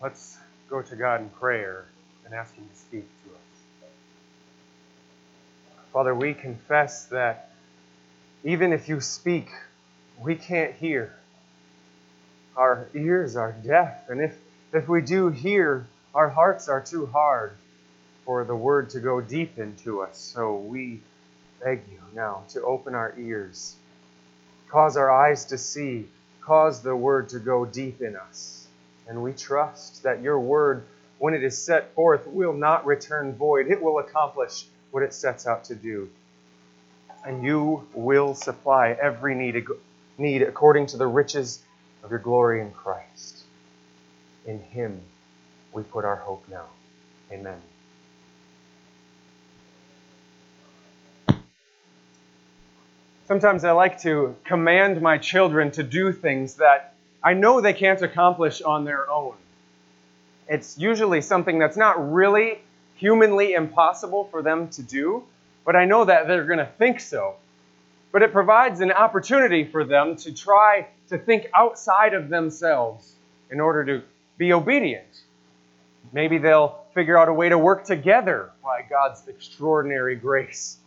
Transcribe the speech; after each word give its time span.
Let's 0.00 0.36
go 0.68 0.82
to 0.82 0.96
God 0.96 1.20
in 1.20 1.30
prayer 1.30 1.86
and 2.24 2.34
ask 2.34 2.54
Him 2.54 2.68
to 2.68 2.76
speak 2.76 3.06
to 3.24 3.30
us. 3.30 3.90
Father, 5.92 6.14
we 6.14 6.34
confess 6.34 7.06
that 7.06 7.50
even 8.44 8.72
if 8.72 8.88
you 8.88 9.00
speak, 9.00 9.48
we 10.20 10.34
can't 10.36 10.74
hear. 10.74 11.14
Our 12.56 12.88
ears 12.94 13.36
are 13.36 13.52
deaf, 13.52 14.08
and 14.08 14.20
if, 14.20 14.36
if 14.72 14.88
we 14.88 15.00
do 15.00 15.28
hear, 15.28 15.86
our 16.14 16.28
hearts 16.28 16.68
are 16.68 16.80
too 16.80 17.06
hard 17.06 17.52
for 18.26 18.44
the 18.44 18.54
word 18.54 18.90
to 18.90 19.00
go 19.00 19.20
deep 19.20 19.58
into 19.58 20.02
us. 20.02 20.18
So 20.18 20.56
we 20.56 21.00
beg 21.64 21.80
you 21.90 22.00
now 22.14 22.44
to 22.50 22.62
open 22.62 22.94
our 22.94 23.14
ears, 23.18 23.76
cause 24.68 24.96
our 24.96 25.10
eyes 25.10 25.46
to 25.46 25.58
see, 25.58 26.06
cause 26.42 26.82
the 26.82 26.94
word 26.94 27.30
to 27.30 27.38
go 27.38 27.64
deep 27.64 28.02
in 28.02 28.16
us. 28.16 28.65
And 29.08 29.22
we 29.22 29.32
trust 29.32 30.02
that 30.02 30.20
your 30.20 30.40
word, 30.40 30.84
when 31.18 31.34
it 31.34 31.44
is 31.44 31.56
set 31.56 31.94
forth, 31.94 32.26
will 32.26 32.52
not 32.52 32.84
return 32.84 33.34
void. 33.34 33.68
It 33.68 33.80
will 33.80 33.98
accomplish 33.98 34.66
what 34.90 35.02
it 35.02 35.14
sets 35.14 35.46
out 35.46 35.64
to 35.64 35.74
do. 35.74 36.10
And 37.24 37.42
you 37.42 37.86
will 37.94 38.34
supply 38.34 38.96
every 39.00 39.34
need, 39.34 39.66
need 40.18 40.42
according 40.42 40.86
to 40.88 40.96
the 40.96 41.06
riches 41.06 41.62
of 42.02 42.10
your 42.10 42.20
glory 42.20 42.60
in 42.60 42.70
Christ. 42.70 43.42
In 44.46 44.60
him 44.60 45.00
we 45.72 45.82
put 45.82 46.04
our 46.04 46.16
hope 46.16 46.44
now. 46.48 46.66
Amen. 47.32 47.60
Sometimes 53.26 53.64
I 53.64 53.72
like 53.72 54.00
to 54.02 54.36
command 54.44 55.02
my 55.02 55.18
children 55.18 55.72
to 55.72 55.82
do 55.82 56.12
things 56.12 56.54
that 56.54 56.94
I 57.22 57.34
know 57.34 57.60
they 57.60 57.72
can't 57.72 58.00
accomplish 58.02 58.62
on 58.62 58.84
their 58.84 59.10
own. 59.10 59.34
It's 60.48 60.78
usually 60.78 61.20
something 61.20 61.58
that's 61.58 61.76
not 61.76 62.12
really 62.12 62.60
humanly 62.96 63.54
impossible 63.54 64.28
for 64.30 64.42
them 64.42 64.68
to 64.68 64.82
do, 64.82 65.24
but 65.64 65.76
I 65.76 65.84
know 65.84 66.04
that 66.04 66.28
they're 66.28 66.44
going 66.44 66.58
to 66.58 66.70
think 66.78 67.00
so. 67.00 67.34
But 68.12 68.22
it 68.22 68.32
provides 68.32 68.80
an 68.80 68.92
opportunity 68.92 69.64
for 69.64 69.84
them 69.84 70.16
to 70.16 70.32
try 70.32 70.86
to 71.08 71.18
think 71.18 71.48
outside 71.54 72.14
of 72.14 72.28
themselves 72.28 73.12
in 73.50 73.60
order 73.60 73.84
to 73.84 74.02
be 74.38 74.52
obedient. 74.52 75.22
Maybe 76.12 76.38
they'll 76.38 76.78
figure 76.94 77.18
out 77.18 77.28
a 77.28 77.32
way 77.32 77.48
to 77.48 77.58
work 77.58 77.84
together 77.84 78.50
by 78.62 78.82
God's 78.88 79.26
extraordinary 79.28 80.16
grace. 80.16 80.78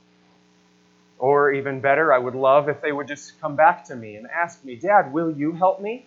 Or 1.20 1.52
even 1.52 1.82
better, 1.82 2.14
I 2.14 2.18
would 2.18 2.36
love 2.36 2.70
if 2.70 2.82
they 2.82 2.92
would 2.92 3.08
just 3.08 3.40
come 3.42 3.56
back 3.56 3.86
to 3.86 3.96
me 3.96 4.16
and 4.16 4.26
ask 4.28 4.64
me, 4.64 4.76
Dad, 4.76 5.12
will 5.12 5.30
you 5.30 5.52
help 5.52 5.82
me? 5.82 6.06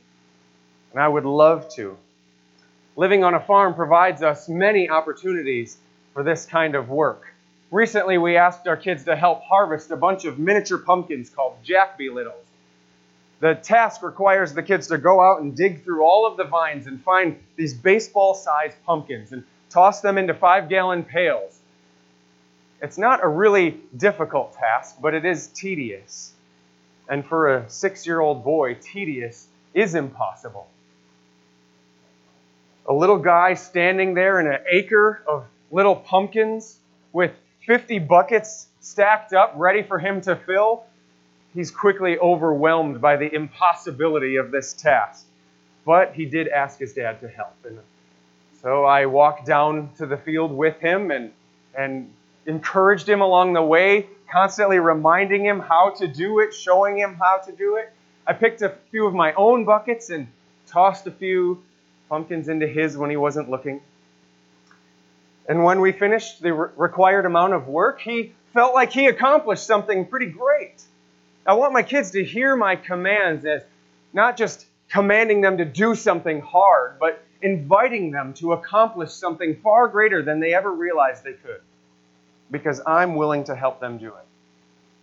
And 0.92 1.00
I 1.00 1.08
would 1.08 1.24
love 1.24 1.68
to. 1.74 1.96
Living 2.96 3.24
on 3.24 3.34
a 3.34 3.40
farm 3.40 3.74
provides 3.74 4.22
us 4.22 4.48
many 4.48 4.88
opportunities 4.88 5.78
for 6.12 6.22
this 6.22 6.44
kind 6.44 6.74
of 6.74 6.88
work. 6.88 7.32
Recently, 7.70 8.18
we 8.18 8.36
asked 8.36 8.66
our 8.68 8.76
kids 8.76 9.04
to 9.04 9.16
help 9.16 9.42
harvest 9.42 9.90
a 9.90 9.96
bunch 9.96 10.26
of 10.26 10.38
miniature 10.38 10.78
pumpkins 10.78 11.30
called 11.30 11.56
Jack 11.62 11.96
Be 11.96 12.10
Littles. 12.10 12.44
The 13.40 13.54
task 13.54 14.02
requires 14.02 14.52
the 14.52 14.62
kids 14.62 14.88
to 14.88 14.98
go 14.98 15.20
out 15.22 15.40
and 15.40 15.56
dig 15.56 15.82
through 15.82 16.04
all 16.04 16.26
of 16.26 16.36
the 16.36 16.44
vines 16.44 16.86
and 16.86 17.02
find 17.02 17.38
these 17.56 17.74
baseball 17.74 18.34
sized 18.34 18.76
pumpkins 18.84 19.32
and 19.32 19.44
toss 19.70 20.00
them 20.00 20.18
into 20.18 20.34
five 20.34 20.68
gallon 20.68 21.02
pails 21.02 21.58
it's 22.82 22.98
not 22.98 23.22
a 23.22 23.28
really 23.28 23.80
difficult 23.96 24.54
task, 24.54 24.96
but 25.00 25.14
it 25.14 25.24
is 25.24 25.46
tedious. 25.46 26.32
And 27.08 27.24
for 27.24 27.54
a 27.54 27.70
six 27.70 28.04
year 28.04 28.18
old 28.18 28.42
boy, 28.42 28.74
tedious 28.74 29.46
is 29.72 29.94
impossible. 29.94 30.66
A 32.86 32.92
little 32.92 33.18
guy 33.18 33.54
standing 33.54 34.14
there 34.14 34.40
in 34.40 34.46
an 34.46 34.58
acre 34.68 35.22
of 35.26 35.46
little 35.70 35.94
pumpkins 35.94 36.78
with 37.12 37.32
50 37.66 38.00
buckets 38.00 38.66
stacked 38.80 39.32
up 39.32 39.54
ready 39.56 39.82
for 39.82 39.98
him 39.98 40.20
to 40.22 40.34
fill, 40.34 40.84
he's 41.54 41.70
quickly 41.70 42.18
overwhelmed 42.18 43.00
by 43.00 43.16
the 43.16 43.32
impossibility 43.32 44.36
of 44.36 44.50
this 44.50 44.72
task. 44.72 45.26
But 45.84 46.14
he 46.14 46.26
did 46.26 46.48
ask 46.48 46.78
his 46.78 46.92
dad 46.92 47.20
to 47.20 47.28
help. 47.28 47.54
And 47.64 47.78
so 48.60 48.84
I 48.84 49.06
walked 49.06 49.46
down 49.46 49.90
to 49.98 50.06
the 50.06 50.16
field 50.16 50.52
with 50.52 50.78
him 50.80 51.10
and, 51.10 51.32
and 51.76 52.12
encouraged 52.46 53.08
him 53.08 53.20
along 53.20 53.52
the 53.52 53.62
way, 53.62 54.08
constantly 54.30 54.78
reminding 54.78 55.44
him 55.44 55.60
how 55.60 55.90
to 55.98 56.08
do 56.08 56.40
it, 56.40 56.52
showing 56.52 56.98
him 56.98 57.14
how 57.14 57.38
to 57.38 57.52
do 57.52 57.76
it. 57.76 57.92
I 58.26 58.32
picked 58.32 58.62
a 58.62 58.74
few 58.90 59.06
of 59.06 59.14
my 59.14 59.32
own 59.34 59.64
buckets 59.64 60.10
and 60.10 60.26
tossed 60.66 61.06
a 61.06 61.10
few 61.10 61.62
pumpkins 62.12 62.50
into 62.50 62.66
his 62.66 62.94
when 62.94 63.08
he 63.08 63.16
wasn't 63.16 63.48
looking. 63.48 63.80
And 65.48 65.64
when 65.64 65.80
we 65.80 65.92
finished 65.92 66.42
the 66.42 66.52
required 66.52 67.24
amount 67.24 67.54
of 67.54 67.68
work, 67.68 68.02
he 68.02 68.34
felt 68.52 68.74
like 68.74 68.92
he 68.92 69.06
accomplished 69.06 69.66
something 69.66 70.04
pretty 70.04 70.26
great. 70.26 70.82
I 71.46 71.54
want 71.54 71.72
my 71.72 71.82
kids 71.82 72.10
to 72.10 72.22
hear 72.22 72.54
my 72.54 72.76
commands 72.76 73.46
as 73.46 73.62
not 74.12 74.36
just 74.36 74.66
commanding 74.90 75.40
them 75.40 75.56
to 75.56 75.64
do 75.64 75.94
something 75.94 76.42
hard, 76.42 76.98
but 77.00 77.24
inviting 77.40 78.10
them 78.10 78.34
to 78.34 78.52
accomplish 78.52 79.12
something 79.12 79.56
far 79.62 79.88
greater 79.88 80.22
than 80.22 80.38
they 80.38 80.52
ever 80.52 80.70
realized 80.70 81.24
they 81.24 81.32
could 81.32 81.62
because 82.50 82.82
I'm 82.86 83.14
willing 83.14 83.44
to 83.44 83.56
help 83.56 83.80
them 83.80 83.96
do 83.96 84.08
it. 84.08 84.26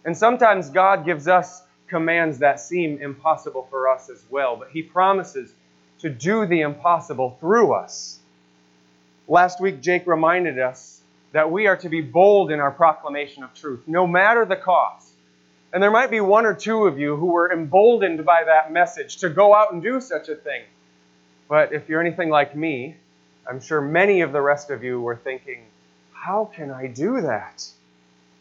And 0.05 0.15
sometimes 0.15 0.69
God 0.69 1.05
gives 1.05 1.27
us 1.27 1.63
commands 1.87 2.37
that 2.37 2.59
seem 2.59 3.01
impossible 3.01 3.65
for 3.71 3.89
us 3.89 4.11
as 4.11 4.23
well, 4.29 4.55
but 4.57 4.69
He 4.69 4.83
promises 4.83 5.51
to 6.01 6.09
do 6.09 6.45
the 6.45 6.61
impossible 6.61 7.37
through 7.39 7.73
us. 7.73 8.19
Last 9.27 9.61
week, 9.61 9.81
Jake 9.81 10.07
reminded 10.07 10.59
us 10.59 11.01
that 11.31 11.51
we 11.51 11.67
are 11.67 11.77
to 11.77 11.89
be 11.89 12.01
bold 12.01 12.51
in 12.51 12.59
our 12.59 12.71
proclamation 12.71 13.43
of 13.43 13.53
truth, 13.53 13.81
no 13.85 14.07
matter 14.07 14.45
the 14.45 14.55
cost. 14.55 15.07
And 15.71 15.83
there 15.83 15.91
might 15.91 16.09
be 16.09 16.19
one 16.19 16.45
or 16.45 16.55
two 16.55 16.85
of 16.85 16.97
you 16.97 17.15
who 17.15 17.27
were 17.27 17.51
emboldened 17.51 18.25
by 18.25 18.43
that 18.45 18.71
message 18.71 19.17
to 19.17 19.29
go 19.29 19.53
out 19.53 19.71
and 19.71 19.83
do 19.83 20.01
such 20.01 20.29
a 20.29 20.35
thing. 20.35 20.63
But 21.47 21.73
if 21.73 21.87
you're 21.87 22.01
anything 22.01 22.29
like 22.29 22.55
me, 22.55 22.95
I'm 23.47 23.61
sure 23.61 23.81
many 23.81 24.21
of 24.21 24.31
the 24.31 24.41
rest 24.41 24.71
of 24.71 24.83
you 24.83 24.99
were 24.99 25.15
thinking, 25.15 25.63
how 26.13 26.49
can 26.55 26.71
I 26.71 26.87
do 26.87 27.21
that? 27.21 27.67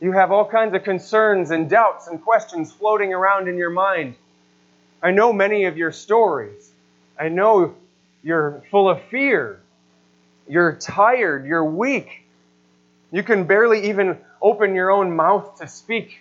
You 0.00 0.12
have 0.12 0.32
all 0.32 0.48
kinds 0.48 0.74
of 0.74 0.84
concerns 0.84 1.50
and 1.50 1.68
doubts 1.68 2.06
and 2.06 2.22
questions 2.22 2.72
floating 2.72 3.12
around 3.12 3.48
in 3.48 3.56
your 3.56 3.70
mind. 3.70 4.14
I 5.02 5.10
know 5.10 5.32
many 5.32 5.64
of 5.64 5.76
your 5.76 5.92
stories. 5.92 6.70
I 7.18 7.28
know 7.28 7.74
you're 8.22 8.62
full 8.70 8.88
of 8.88 9.02
fear. 9.10 9.60
You're 10.48 10.76
tired. 10.76 11.46
You're 11.46 11.64
weak. 11.64 12.24
You 13.10 13.22
can 13.22 13.44
barely 13.44 13.88
even 13.88 14.18
open 14.40 14.74
your 14.74 14.90
own 14.90 15.14
mouth 15.16 15.58
to 15.58 15.66
speak. 15.66 16.20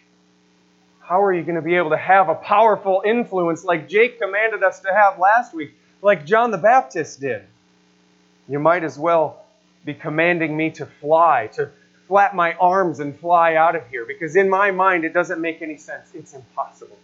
How 1.02 1.24
are 1.24 1.34
you 1.34 1.44
going 1.44 1.56
to 1.56 1.62
be 1.62 1.76
able 1.76 1.92
to 1.92 1.98
have 1.98 2.30
a 2.30 2.36
powerful 2.36 3.02
influence 3.06 3.64
like 3.64 3.88
Jake 3.88 4.20
commanded 4.20 4.64
us 4.64 4.82
to 4.82 4.94
have 4.94 5.20
last 5.20 5.54
week, 5.54 5.74
like 6.02 6.26
John 6.26 6.52
the 6.52 6.58
Baptist 6.58 7.22
did? 7.22 7.44
You 8.50 8.60
might 8.60 8.84
as 8.84 8.98
well 8.98 9.46
be 9.86 9.94
commanding 9.94 10.56
me 10.56 10.72
to 10.72 10.86
fly, 10.86 11.50
to 11.54 11.70
flap 12.08 12.34
my 12.34 12.54
arms 12.56 13.00
and 13.00 13.18
fly 13.18 13.56
out 13.56 13.76
of 13.76 13.88
here, 13.90 14.06
because 14.06 14.36
in 14.36 14.50
my 14.50 14.72
mind 14.72 15.06
it 15.06 15.14
doesn't 15.14 15.40
make 15.40 15.62
any 15.62 15.78
sense. 15.78 16.10
It's 16.14 16.34
impossible. 16.34 16.98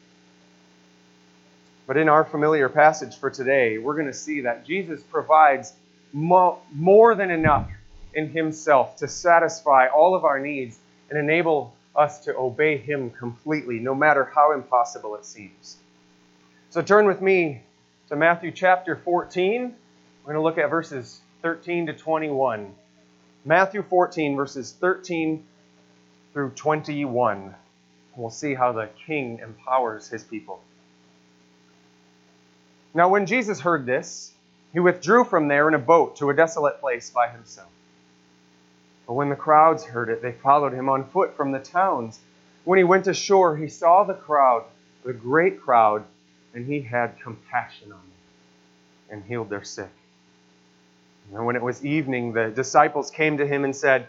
But 1.85 1.97
in 1.97 2.07
our 2.07 2.23
familiar 2.23 2.69
passage 2.69 3.17
for 3.17 3.29
today, 3.29 3.77
we're 3.77 3.95
going 3.95 4.07
to 4.07 4.13
see 4.13 4.41
that 4.41 4.65
Jesus 4.65 5.01
provides 5.01 5.73
mo- 6.13 6.59
more 6.71 7.13
than 7.15 7.29
enough 7.29 7.69
in 8.13 8.29
Himself 8.29 8.97
to 8.97 9.07
satisfy 9.07 9.87
all 9.87 10.15
of 10.15 10.23
our 10.23 10.39
needs 10.39 10.79
and 11.09 11.19
enable 11.19 11.73
us 11.95 12.19
to 12.21 12.35
obey 12.35 12.77
Him 12.77 13.09
completely, 13.11 13.79
no 13.79 13.93
matter 13.93 14.23
how 14.23 14.53
impossible 14.53 15.15
it 15.15 15.25
seems. 15.25 15.77
So 16.69 16.81
turn 16.81 17.05
with 17.05 17.21
me 17.21 17.61
to 18.09 18.15
Matthew 18.15 18.51
chapter 18.51 18.95
14. 18.95 19.63
We're 20.23 20.33
going 20.33 20.35
to 20.35 20.41
look 20.41 20.57
at 20.57 20.69
verses 20.69 21.19
13 21.41 21.87
to 21.87 21.93
21. 21.93 22.73
Matthew 23.45 23.83
14, 23.83 24.37
verses 24.37 24.71
13 24.79 25.43
through 26.31 26.51
21. 26.51 27.53
We'll 28.15 28.29
see 28.29 28.53
how 28.53 28.71
the 28.71 28.89
king 29.05 29.39
empowers 29.39 30.07
his 30.07 30.23
people. 30.23 30.61
Now, 32.93 33.09
when 33.09 33.25
Jesus 33.25 33.59
heard 33.59 33.85
this, 33.85 34.33
he 34.71 34.79
withdrew 34.79 35.23
from 35.23 35.47
there 35.47 35.67
in 35.67 35.73
a 35.73 35.79
boat 35.79 36.17
to 36.17 36.29
a 36.29 36.33
desolate 36.33 36.79
place 36.79 37.09
by 37.09 37.27
himself. 37.27 37.69
But 39.07 39.13
when 39.13 39.29
the 39.29 39.35
crowds 39.35 39.83
heard 39.83 40.09
it, 40.09 40.21
they 40.21 40.31
followed 40.31 40.73
him 40.73 40.89
on 40.89 41.09
foot 41.09 41.35
from 41.35 41.51
the 41.51 41.59
towns. 41.59 42.19
When 42.63 42.77
he 42.77 42.83
went 42.83 43.07
ashore, 43.07 43.57
he 43.57 43.67
saw 43.67 44.03
the 44.03 44.13
crowd, 44.13 44.65
the 45.03 45.13
great 45.13 45.61
crowd, 45.61 46.03
and 46.53 46.65
he 46.65 46.81
had 46.81 47.19
compassion 47.19 47.91
on 47.91 47.99
them 47.99 48.11
and 49.09 49.23
healed 49.23 49.49
their 49.49 49.63
sick. 49.63 49.91
And 51.33 51.45
when 51.45 51.55
it 51.55 51.63
was 51.63 51.83
evening, 51.83 52.33
the 52.33 52.49
disciples 52.49 53.09
came 53.09 53.37
to 53.37 53.47
him 53.47 53.63
and 53.63 53.75
said, 53.75 54.07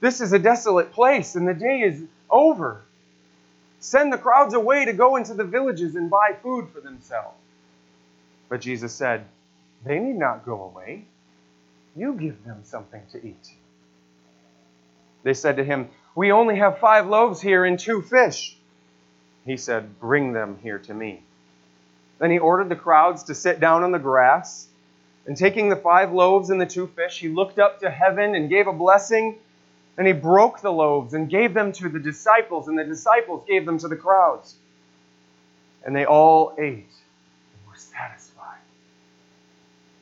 This 0.00 0.20
is 0.20 0.32
a 0.32 0.38
desolate 0.38 0.92
place, 0.92 1.34
and 1.34 1.48
the 1.48 1.54
day 1.54 1.80
is 1.80 2.02
over. 2.28 2.82
Send 3.80 4.12
the 4.12 4.18
crowds 4.18 4.54
away 4.54 4.84
to 4.84 4.92
go 4.92 5.16
into 5.16 5.34
the 5.34 5.44
villages 5.44 5.94
and 5.94 6.10
buy 6.10 6.36
food 6.42 6.68
for 6.70 6.80
themselves. 6.80 7.36
But 8.48 8.60
Jesus 8.60 8.92
said, 8.92 9.24
They 9.84 9.98
need 9.98 10.16
not 10.16 10.44
go 10.44 10.62
away. 10.62 11.04
You 11.96 12.14
give 12.14 12.44
them 12.44 12.60
something 12.62 13.02
to 13.12 13.26
eat. 13.26 13.52
They 15.22 15.34
said 15.34 15.56
to 15.56 15.64
him, 15.64 15.88
We 16.14 16.32
only 16.32 16.56
have 16.56 16.78
five 16.78 17.06
loaves 17.06 17.40
here 17.40 17.64
and 17.64 17.78
two 17.78 18.02
fish. 18.02 18.56
He 19.44 19.56
said, 19.56 19.98
Bring 19.98 20.32
them 20.32 20.58
here 20.62 20.78
to 20.78 20.94
me. 20.94 21.22
Then 22.18 22.30
he 22.30 22.38
ordered 22.38 22.68
the 22.68 22.76
crowds 22.76 23.24
to 23.24 23.34
sit 23.34 23.60
down 23.60 23.84
on 23.84 23.92
the 23.92 23.98
grass. 23.98 24.68
And 25.26 25.36
taking 25.36 25.68
the 25.68 25.76
five 25.76 26.12
loaves 26.12 26.50
and 26.50 26.60
the 26.60 26.66
two 26.66 26.86
fish, 26.86 27.18
he 27.18 27.28
looked 27.28 27.58
up 27.58 27.80
to 27.80 27.90
heaven 27.90 28.34
and 28.34 28.48
gave 28.48 28.66
a 28.66 28.72
blessing. 28.72 29.38
And 29.98 30.06
he 30.06 30.12
broke 30.12 30.60
the 30.60 30.72
loaves 30.72 31.12
and 31.12 31.28
gave 31.28 31.54
them 31.54 31.72
to 31.72 31.88
the 31.88 31.98
disciples, 31.98 32.68
and 32.68 32.78
the 32.78 32.84
disciples 32.84 33.44
gave 33.48 33.66
them 33.66 33.78
to 33.80 33.88
the 33.88 33.96
crowds. 33.96 34.54
And 35.84 35.94
they 35.94 36.04
all 36.04 36.54
ate 36.56 36.86
and 36.86 37.68
were 37.68 37.76
satisfied. 37.76 38.27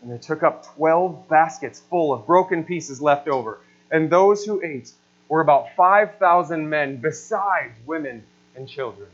And 0.07 0.15
they 0.15 0.23
took 0.23 0.45
up 0.45 0.65
twelve 0.77 1.29
baskets 1.29 1.81
full 1.81 2.13
of 2.13 2.29
broken 2.29 2.63
pieces 2.63 3.01
left 3.01 3.27
over. 3.27 3.59
And 3.91 4.09
those 4.09 4.45
who 4.45 4.63
ate 4.63 4.93
were 5.29 5.41
about 5.41 5.75
5,000 5.75 6.69
men, 6.69 6.99
besides 6.99 7.75
women 7.87 8.23
and 8.55 8.69
children. 8.69 9.09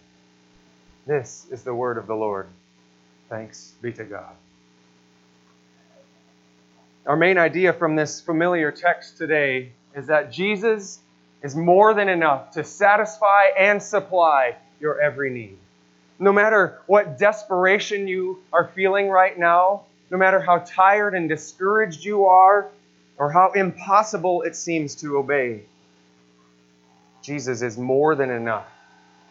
This 1.07 1.47
is 1.51 1.63
the 1.63 1.75
word 1.75 1.97
of 1.97 2.07
the 2.07 2.15
Lord. 2.15 2.47
Thanks 3.31 3.73
be 3.81 3.91
to 3.95 4.05
God. 4.05 4.35
Our 7.07 7.17
main 7.17 7.39
idea 7.39 7.73
from 7.73 7.97
this 7.97 8.21
familiar 8.21 8.71
text 8.71 9.17
today 9.17 9.73
is 9.97 10.09
that 10.09 10.31
Jesus 10.31 10.99
is 11.43 11.57
more 11.57 11.95
than 11.95 12.11
enough 12.11 12.51
to 12.51 12.65
satisfy 12.65 13.47
and 13.59 13.83
supply 13.83 14.57
your 14.79 15.01
every 15.01 15.31
need. 15.31 15.57
No 16.19 16.35
matter 16.35 16.83
what 16.87 17.17
desperation 17.17 18.07
you 18.07 18.43
are 18.53 18.71
feeling 18.75 19.09
right 19.09 19.39
now, 19.39 19.85
no 20.13 20.19
matter 20.19 20.39
how 20.39 20.59
tired 20.59 21.15
and 21.15 21.27
discouraged 21.27 22.05
you 22.05 22.27
are, 22.27 22.69
or 23.17 23.33
how 23.33 23.51
impossible 23.53 24.43
it 24.43 24.55
seems 24.55 24.95
to 24.97 25.17
obey, 25.17 25.63
Jesus 27.23 27.63
is 27.63 27.79
more 27.79 28.15
than 28.15 28.31
enough 28.31 28.67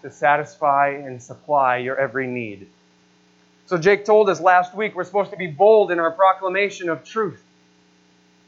to 0.01 0.09
satisfy 0.09 0.89
and 0.89 1.21
supply 1.21 1.77
your 1.77 1.95
every 1.97 2.25
need. 2.25 2.67
So, 3.67 3.77
Jake 3.77 4.05
told 4.05 4.27
us 4.27 4.41
last 4.41 4.73
week 4.73 4.95
we're 4.95 5.03
supposed 5.03 5.29
to 5.31 5.37
be 5.37 5.45
bold 5.45 5.91
in 5.91 5.99
our 5.99 6.11
proclamation 6.11 6.89
of 6.89 7.03
truth. 7.03 7.43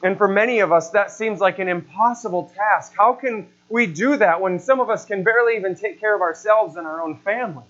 And 0.02 0.18
for 0.18 0.28
many 0.28 0.60
of 0.60 0.72
us, 0.72 0.90
that 0.90 1.12
seems 1.12 1.40
like 1.40 1.60
an 1.60 1.68
impossible 1.68 2.52
task. 2.56 2.94
How 2.98 3.14
can 3.14 3.48
we 3.70 3.86
do 3.86 4.18
that 4.18 4.42
when 4.42 4.60
some 4.60 4.80
of 4.80 4.90
us 4.90 5.06
can 5.06 5.24
barely 5.24 5.56
even 5.56 5.76
take 5.76 6.00
care 6.00 6.16
of 6.16 6.22
ourselves 6.22 6.78
and 6.78 6.88
our 6.88 7.02
own 7.02 7.18
family? 7.20 7.64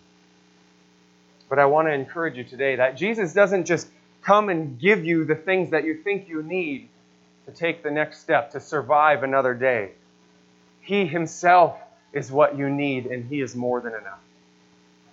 But 1.49 1.59
I 1.59 1.65
want 1.65 1.89
to 1.89 1.93
encourage 1.93 2.37
you 2.37 2.45
today 2.45 2.77
that 2.77 2.95
Jesus 2.95 3.33
doesn't 3.33 3.65
just 3.65 3.87
come 4.23 4.49
and 4.49 4.79
give 4.79 5.05
you 5.05 5.25
the 5.25 5.35
things 5.35 5.71
that 5.71 5.83
you 5.83 5.95
think 5.95 6.27
you 6.27 6.41
need 6.41 6.89
to 7.45 7.51
take 7.51 7.83
the 7.83 7.91
next 7.91 8.21
step 8.21 8.51
to 8.51 8.59
survive 8.59 9.23
another 9.23 9.53
day. 9.53 9.91
He 10.81 11.05
Himself 11.05 11.77
is 12.13 12.31
what 12.31 12.57
you 12.57 12.69
need, 12.69 13.05
and 13.07 13.25
He 13.25 13.41
is 13.41 13.55
more 13.55 13.81
than 13.81 13.93
enough. 13.93 14.19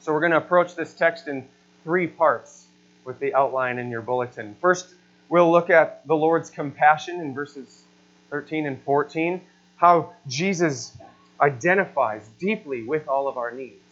So 0.00 0.12
we're 0.12 0.20
going 0.20 0.32
to 0.32 0.38
approach 0.38 0.76
this 0.76 0.94
text 0.94 1.28
in 1.28 1.46
three 1.84 2.06
parts 2.06 2.66
with 3.04 3.18
the 3.18 3.34
outline 3.34 3.78
in 3.78 3.90
your 3.90 4.02
bulletin. 4.02 4.56
First, 4.60 4.94
we'll 5.28 5.50
look 5.50 5.70
at 5.70 6.06
the 6.06 6.16
Lord's 6.16 6.50
compassion 6.50 7.20
in 7.20 7.34
verses 7.34 7.82
13 8.30 8.66
and 8.66 8.80
14, 8.82 9.40
how 9.76 10.12
Jesus 10.28 10.96
identifies 11.40 12.28
deeply 12.38 12.82
with 12.84 13.08
all 13.08 13.26
of 13.26 13.36
our 13.36 13.50
needs. 13.50 13.89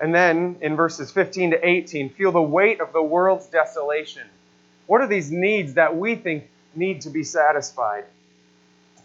And 0.00 0.14
then 0.14 0.56
in 0.60 0.76
verses 0.76 1.10
15 1.10 1.52
to 1.52 1.66
18, 1.66 2.10
feel 2.10 2.32
the 2.32 2.42
weight 2.42 2.80
of 2.80 2.92
the 2.92 3.02
world's 3.02 3.46
desolation. 3.46 4.26
What 4.86 5.00
are 5.00 5.06
these 5.06 5.30
needs 5.30 5.74
that 5.74 5.96
we 5.96 6.16
think 6.16 6.48
need 6.74 7.02
to 7.02 7.10
be 7.10 7.24
satisfied? 7.24 8.04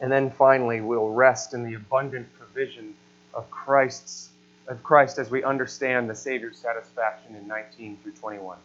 And 0.02 0.12
then 0.12 0.32
finally, 0.32 0.82
we'll 0.82 1.10
rest 1.10 1.54
in 1.54 1.64
the 1.64 1.76
abundant 1.76 2.28
provision 2.38 2.96
of 3.34 3.50
Christ's 3.52 4.30
of 4.70 4.84
Christ 4.84 5.18
as 5.18 5.32
we 5.32 5.44
understand 5.44 6.10
the 6.10 6.16
Savior's 6.16 6.58
satisfaction 6.58 7.36
in 7.36 7.48
19 7.48 7.98
through 8.04 8.12
21. 8.14 8.58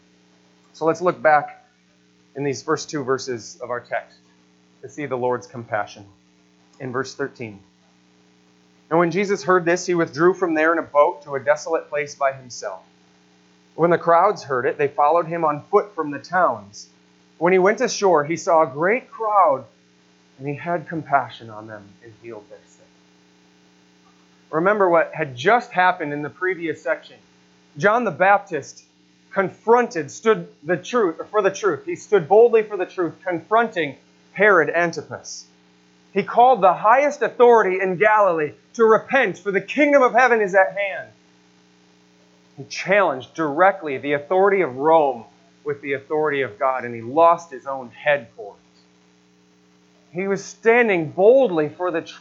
So 0.74 0.84
let's 0.84 1.00
look 1.00 1.20
back 1.20 1.66
in 2.36 2.44
these 2.44 2.62
first 2.62 2.90
two 2.90 3.02
verses 3.02 3.58
of 3.62 3.70
our 3.70 3.80
text 3.80 4.18
to 4.82 4.88
see 4.88 5.06
the 5.06 5.16
Lord's 5.16 5.46
compassion. 5.46 6.04
In 6.78 6.92
verse 6.92 7.14
13. 7.14 7.58
And 8.94 9.00
when 9.00 9.10
Jesus 9.10 9.42
heard 9.42 9.64
this, 9.64 9.86
he 9.86 9.94
withdrew 9.96 10.34
from 10.34 10.54
there 10.54 10.72
in 10.72 10.78
a 10.78 10.82
boat 10.82 11.24
to 11.24 11.34
a 11.34 11.40
desolate 11.40 11.88
place 11.88 12.14
by 12.14 12.32
himself. 12.32 12.80
When 13.74 13.90
the 13.90 13.98
crowds 13.98 14.44
heard 14.44 14.66
it, 14.66 14.78
they 14.78 14.86
followed 14.86 15.26
him 15.26 15.44
on 15.44 15.64
foot 15.64 15.96
from 15.96 16.12
the 16.12 16.20
towns. 16.20 16.88
When 17.38 17.52
he 17.52 17.58
went 17.58 17.80
ashore, 17.80 18.22
he 18.22 18.36
saw 18.36 18.62
a 18.62 18.68
great 18.68 19.10
crowd, 19.10 19.64
and 20.38 20.46
he 20.46 20.54
had 20.54 20.86
compassion 20.86 21.50
on 21.50 21.66
them 21.66 21.82
and 22.04 22.12
healed 22.22 22.48
their 22.48 22.60
sick. 22.68 22.86
Remember 24.52 24.88
what 24.88 25.12
had 25.12 25.34
just 25.34 25.72
happened 25.72 26.12
in 26.12 26.22
the 26.22 26.30
previous 26.30 26.80
section. 26.80 27.16
John 27.76 28.04
the 28.04 28.12
Baptist 28.12 28.84
confronted, 29.32 30.08
stood 30.08 30.46
the 30.62 30.76
truth, 30.76 31.20
for 31.32 31.42
the 31.42 31.50
truth. 31.50 31.84
He 31.84 31.96
stood 31.96 32.28
boldly 32.28 32.62
for 32.62 32.76
the 32.76 32.86
truth, 32.86 33.14
confronting 33.24 33.96
Herod 34.34 34.70
Antipas. 34.70 35.46
He 36.14 36.22
called 36.22 36.62
the 36.62 36.72
highest 36.72 37.20
authority 37.20 37.80
in 37.82 37.96
Galilee 37.96 38.52
to 38.74 38.84
repent, 38.84 39.38
for 39.38 39.50
the 39.50 39.60
kingdom 39.60 40.02
of 40.02 40.14
heaven 40.14 40.40
is 40.40 40.54
at 40.54 40.74
hand. 40.76 41.10
He 42.56 42.64
challenged 42.64 43.34
directly 43.34 43.98
the 43.98 44.14
authority 44.14 44.62
of 44.62 44.76
Rome 44.76 45.24
with 45.64 45.82
the 45.82 45.92
authority 45.94 46.40
of 46.40 46.58
God, 46.58 46.84
and 46.84 46.94
he 46.94 47.02
lost 47.02 47.50
his 47.50 47.66
own 47.66 47.90
head 47.90 48.28
for 48.36 48.54
it. 48.54 50.16
He 50.16 50.28
was 50.28 50.42
standing 50.42 51.10
boldly 51.10 51.68
for 51.68 51.90
the 51.90 52.00
truth 52.00 52.20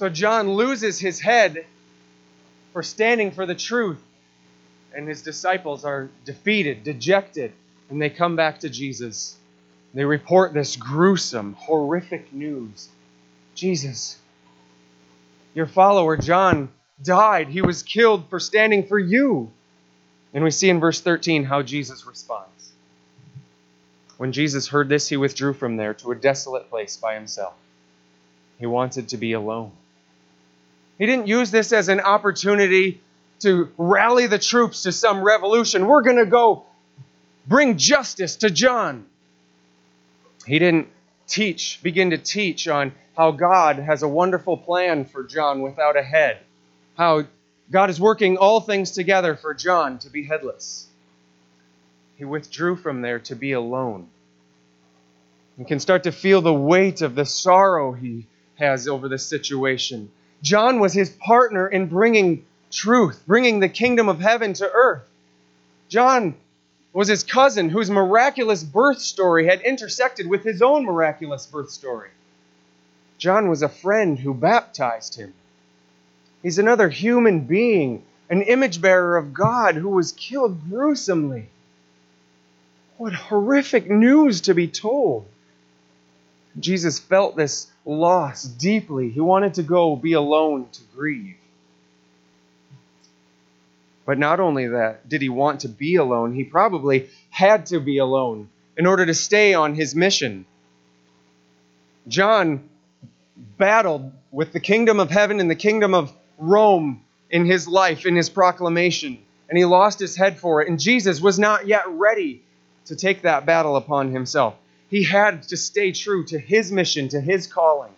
So 0.00 0.08
John 0.08 0.54
loses 0.54 0.98
his 0.98 1.20
head 1.20 1.66
for 2.72 2.82
standing 2.82 3.32
for 3.32 3.44
the 3.44 3.54
truth, 3.54 4.00
and 4.94 5.06
his 5.06 5.20
disciples 5.20 5.84
are 5.84 6.08
defeated, 6.24 6.84
dejected, 6.84 7.52
and 7.90 8.00
they 8.00 8.10
come 8.10 8.36
back 8.36 8.60
to 8.60 8.68
Jesus. 8.68 9.36
They 9.92 10.04
report 10.04 10.54
this 10.54 10.76
gruesome, 10.76 11.54
horrific 11.54 12.32
news 12.32 12.88
Jesus, 13.60 14.16
your 15.54 15.66
follower 15.66 16.16
John 16.16 16.70
died. 17.02 17.48
He 17.48 17.60
was 17.60 17.82
killed 17.82 18.30
for 18.30 18.40
standing 18.40 18.86
for 18.86 18.98
you. 18.98 19.50
And 20.32 20.42
we 20.42 20.50
see 20.50 20.70
in 20.70 20.80
verse 20.80 21.00
13 21.00 21.44
how 21.44 21.60
Jesus 21.60 22.06
responds. 22.06 22.72
When 24.16 24.32
Jesus 24.32 24.68
heard 24.68 24.88
this, 24.88 25.08
he 25.08 25.18
withdrew 25.18 25.52
from 25.52 25.76
there 25.76 25.92
to 25.92 26.12
a 26.12 26.14
desolate 26.14 26.70
place 26.70 26.96
by 26.96 27.14
himself. 27.14 27.52
He 28.58 28.64
wanted 28.64 29.08
to 29.08 29.18
be 29.18 29.32
alone. 29.32 29.72
He 30.98 31.04
didn't 31.04 31.26
use 31.26 31.50
this 31.50 31.72
as 31.72 31.88
an 31.88 32.00
opportunity 32.00 33.00
to 33.40 33.70
rally 33.76 34.26
the 34.26 34.38
troops 34.38 34.84
to 34.84 34.92
some 34.92 35.22
revolution. 35.22 35.86
We're 35.86 36.02
going 36.02 36.16
to 36.16 36.26
go 36.26 36.64
bring 37.50 37.76
justice 37.76 38.36
to 38.36 38.48
John. 38.48 39.04
He 40.46 40.58
didn't 40.60 40.86
teach, 41.26 41.80
begin 41.82 42.10
to 42.10 42.18
teach 42.18 42.68
on 42.68 42.92
how 43.16 43.32
God 43.32 43.76
has 43.76 44.02
a 44.02 44.08
wonderful 44.08 44.56
plan 44.56 45.04
for 45.04 45.24
John 45.24 45.60
without 45.60 45.96
a 45.96 46.02
head, 46.02 46.38
how 46.96 47.24
God 47.70 47.90
is 47.90 48.00
working 48.00 48.38
all 48.38 48.60
things 48.60 48.92
together 48.92 49.34
for 49.34 49.52
John 49.52 49.98
to 49.98 50.10
be 50.10 50.24
headless. 50.24 50.86
He 52.16 52.24
withdrew 52.24 52.76
from 52.76 53.02
there 53.02 53.18
to 53.20 53.34
be 53.34 53.52
alone. 53.52 54.06
You 55.58 55.64
can 55.64 55.80
start 55.80 56.04
to 56.04 56.12
feel 56.12 56.40
the 56.40 56.54
weight 56.54 57.02
of 57.02 57.16
the 57.16 57.26
sorrow 57.26 57.92
he 57.92 58.26
has 58.54 58.86
over 58.86 59.08
the 59.08 59.18
situation. 59.18 60.10
John 60.40 60.78
was 60.78 60.92
his 60.92 61.10
partner 61.10 61.66
in 61.66 61.86
bringing 61.86 62.46
truth, 62.70 63.22
bringing 63.26 63.58
the 63.58 63.68
kingdom 63.68 64.08
of 64.08 64.20
heaven 64.20 64.52
to 64.54 64.70
earth. 64.70 65.08
John 65.88 66.36
was 66.92 67.08
his 67.08 67.22
cousin 67.22 67.68
whose 67.68 67.90
miraculous 67.90 68.64
birth 68.64 68.98
story 68.98 69.46
had 69.46 69.60
intersected 69.62 70.26
with 70.28 70.42
his 70.42 70.60
own 70.60 70.84
miraculous 70.84 71.46
birth 71.46 71.70
story. 71.70 72.10
John 73.18 73.48
was 73.48 73.62
a 73.62 73.68
friend 73.68 74.18
who 74.18 74.34
baptized 74.34 75.14
him. 75.16 75.34
He's 76.42 76.58
another 76.58 76.88
human 76.88 77.40
being, 77.40 78.02
an 78.28 78.42
image 78.42 78.80
bearer 78.80 79.16
of 79.16 79.34
God 79.34 79.74
who 79.74 79.90
was 79.90 80.12
killed 80.12 80.68
gruesomely. 80.68 81.48
What 82.96 83.12
horrific 83.12 83.88
news 83.88 84.42
to 84.42 84.54
be 84.54 84.68
told! 84.68 85.26
Jesus 86.58 86.98
felt 86.98 87.36
this 87.36 87.68
loss 87.84 88.42
deeply. 88.42 89.10
He 89.10 89.20
wanted 89.20 89.54
to 89.54 89.62
go 89.62 89.96
be 89.96 90.14
alone 90.14 90.68
to 90.72 90.80
grieve. 90.94 91.36
But 94.06 94.18
not 94.18 94.40
only 94.40 94.68
that, 94.68 95.08
did 95.08 95.22
he 95.22 95.28
want 95.28 95.60
to 95.60 95.68
be 95.68 95.96
alone, 95.96 96.34
he 96.34 96.44
probably 96.44 97.08
had 97.30 97.66
to 97.66 97.80
be 97.80 97.98
alone 97.98 98.48
in 98.76 98.86
order 98.86 99.06
to 99.06 99.14
stay 99.14 99.54
on 99.54 99.74
his 99.74 99.94
mission. 99.94 100.46
John 102.08 102.68
battled 103.58 104.12
with 104.30 104.52
the 104.52 104.60
kingdom 104.60 105.00
of 105.00 105.10
heaven 105.10 105.40
and 105.40 105.50
the 105.50 105.54
kingdom 105.54 105.94
of 105.94 106.12
Rome 106.38 107.02
in 107.30 107.44
his 107.44 107.68
life, 107.68 108.06
in 108.06 108.16
his 108.16 108.28
proclamation, 108.28 109.18
and 109.48 109.58
he 109.58 109.64
lost 109.64 109.98
his 110.00 110.16
head 110.16 110.38
for 110.38 110.62
it. 110.62 110.68
And 110.68 110.80
Jesus 110.80 111.20
was 111.20 111.38
not 111.38 111.66
yet 111.66 111.88
ready 111.88 112.42
to 112.86 112.96
take 112.96 113.22
that 113.22 113.46
battle 113.46 113.76
upon 113.76 114.12
himself. 114.12 114.54
He 114.88 115.04
had 115.04 115.44
to 115.44 115.56
stay 115.56 115.92
true 115.92 116.24
to 116.26 116.38
his 116.38 116.72
mission, 116.72 117.08
to 117.08 117.20
his 117.20 117.46
calling. 117.46 117.92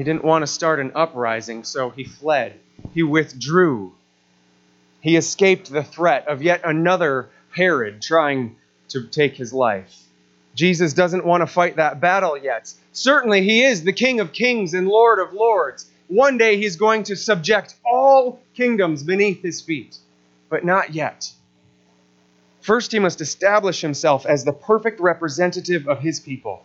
He 0.00 0.04
didn't 0.04 0.24
want 0.24 0.40
to 0.44 0.46
start 0.46 0.80
an 0.80 0.92
uprising, 0.94 1.62
so 1.62 1.90
he 1.90 2.04
fled. 2.04 2.58
He 2.94 3.02
withdrew. 3.02 3.92
He 5.02 5.14
escaped 5.14 5.70
the 5.70 5.84
threat 5.84 6.26
of 6.26 6.40
yet 6.40 6.62
another 6.64 7.28
Herod 7.50 8.00
trying 8.00 8.56
to 8.88 9.06
take 9.08 9.34
his 9.34 9.52
life. 9.52 9.94
Jesus 10.54 10.94
doesn't 10.94 11.26
want 11.26 11.42
to 11.42 11.46
fight 11.46 11.76
that 11.76 12.00
battle 12.00 12.38
yet. 12.38 12.72
Certainly, 12.92 13.42
he 13.42 13.62
is 13.62 13.84
the 13.84 13.92
King 13.92 14.20
of 14.20 14.32
kings 14.32 14.72
and 14.72 14.88
Lord 14.88 15.18
of 15.18 15.34
lords. 15.34 15.84
One 16.08 16.38
day, 16.38 16.56
he's 16.56 16.76
going 16.76 17.02
to 17.02 17.14
subject 17.14 17.74
all 17.84 18.40
kingdoms 18.54 19.02
beneath 19.02 19.42
his 19.42 19.60
feet, 19.60 19.98
but 20.48 20.64
not 20.64 20.94
yet. 20.94 21.30
First, 22.62 22.92
he 22.92 23.00
must 23.00 23.20
establish 23.20 23.82
himself 23.82 24.24
as 24.24 24.44
the 24.44 24.52
perfect 24.54 24.98
representative 24.98 25.86
of 25.86 26.00
his 26.00 26.20
people. 26.20 26.64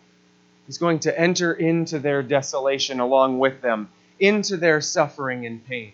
He's 0.66 0.78
going 0.78 1.00
to 1.00 1.20
enter 1.20 1.54
into 1.54 2.00
their 2.00 2.24
desolation 2.24 3.00
along 3.00 3.40
with 3.40 3.62
them, 3.62 3.90
into 4.20 4.58
their 4.58 4.82
suffering 4.82 5.46
and 5.46 5.66
pain. 5.66 5.94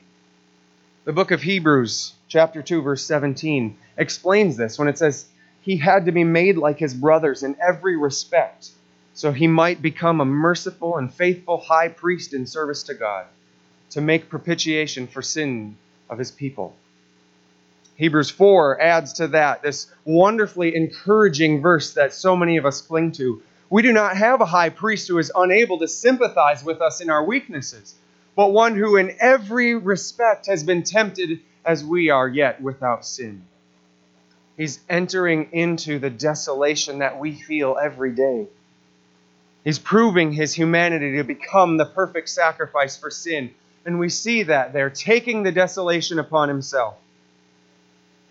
The 1.03 1.13
book 1.13 1.31
of 1.31 1.41
Hebrews, 1.41 2.13
chapter 2.27 2.61
2, 2.61 2.81
verse 2.81 3.05
17, 3.05 3.75
explains 3.97 4.55
this 4.55 4.79
when 4.79 4.87
it 4.87 4.97
says, 4.97 5.25
He 5.61 5.77
had 5.77 6.05
to 6.05 6.11
be 6.11 6.23
made 6.23 6.57
like 6.57 6.79
his 6.79 6.93
brothers 6.93 7.43
in 7.43 7.57
every 7.61 7.97
respect, 7.97 8.69
so 9.13 9.31
he 9.31 9.47
might 9.47 9.81
become 9.81 10.21
a 10.21 10.25
merciful 10.25 10.97
and 10.97 11.13
faithful 11.13 11.57
high 11.57 11.89
priest 11.89 12.33
in 12.33 12.45
service 12.45 12.83
to 12.83 12.93
God, 12.93 13.25
to 13.89 13.99
make 13.99 14.29
propitiation 14.29 15.07
for 15.07 15.21
sin 15.21 15.75
of 16.09 16.17
his 16.17 16.31
people. 16.31 16.75
Hebrews 17.95 18.29
4 18.29 18.81
adds 18.81 19.13
to 19.13 19.27
that 19.27 19.61
this 19.61 19.87
wonderfully 20.05 20.75
encouraging 20.75 21.61
verse 21.61 21.93
that 21.95 22.13
so 22.13 22.35
many 22.35 22.57
of 22.57 22.65
us 22.65 22.81
cling 22.81 23.11
to. 23.13 23.41
We 23.71 23.81
do 23.81 23.91
not 23.91 24.17
have 24.17 24.41
a 24.41 24.45
high 24.45 24.69
priest 24.69 25.07
who 25.07 25.17
is 25.17 25.31
unable 25.33 25.79
to 25.79 25.87
sympathize 25.87 26.63
with 26.63 26.79
us 26.81 27.01
in 27.01 27.09
our 27.09 27.23
weaknesses 27.23 27.95
but 28.35 28.51
one 28.51 28.75
who 28.75 28.97
in 28.97 29.15
every 29.19 29.75
respect 29.75 30.47
has 30.47 30.63
been 30.63 30.83
tempted 30.83 31.39
as 31.65 31.83
we 31.83 32.09
are, 32.09 32.27
yet 32.27 32.61
without 32.61 33.05
sin. 33.05 33.43
He's 34.57 34.79
entering 34.89 35.49
into 35.51 35.99
the 35.99 36.09
desolation 36.09 36.99
that 36.99 37.19
we 37.19 37.33
feel 37.33 37.77
every 37.81 38.11
day. 38.11 38.47
He's 39.63 39.79
proving 39.79 40.31
his 40.31 40.53
humanity 40.53 41.17
to 41.17 41.23
become 41.23 41.77
the 41.77 41.85
perfect 41.85 42.29
sacrifice 42.29 42.97
for 42.97 43.11
sin. 43.11 43.51
And 43.85 43.99
we 43.99 44.09
see 44.09 44.43
that 44.43 44.73
there, 44.73 44.89
taking 44.89 45.43
the 45.43 45.51
desolation 45.51 46.19
upon 46.19 46.49
himself 46.49 46.95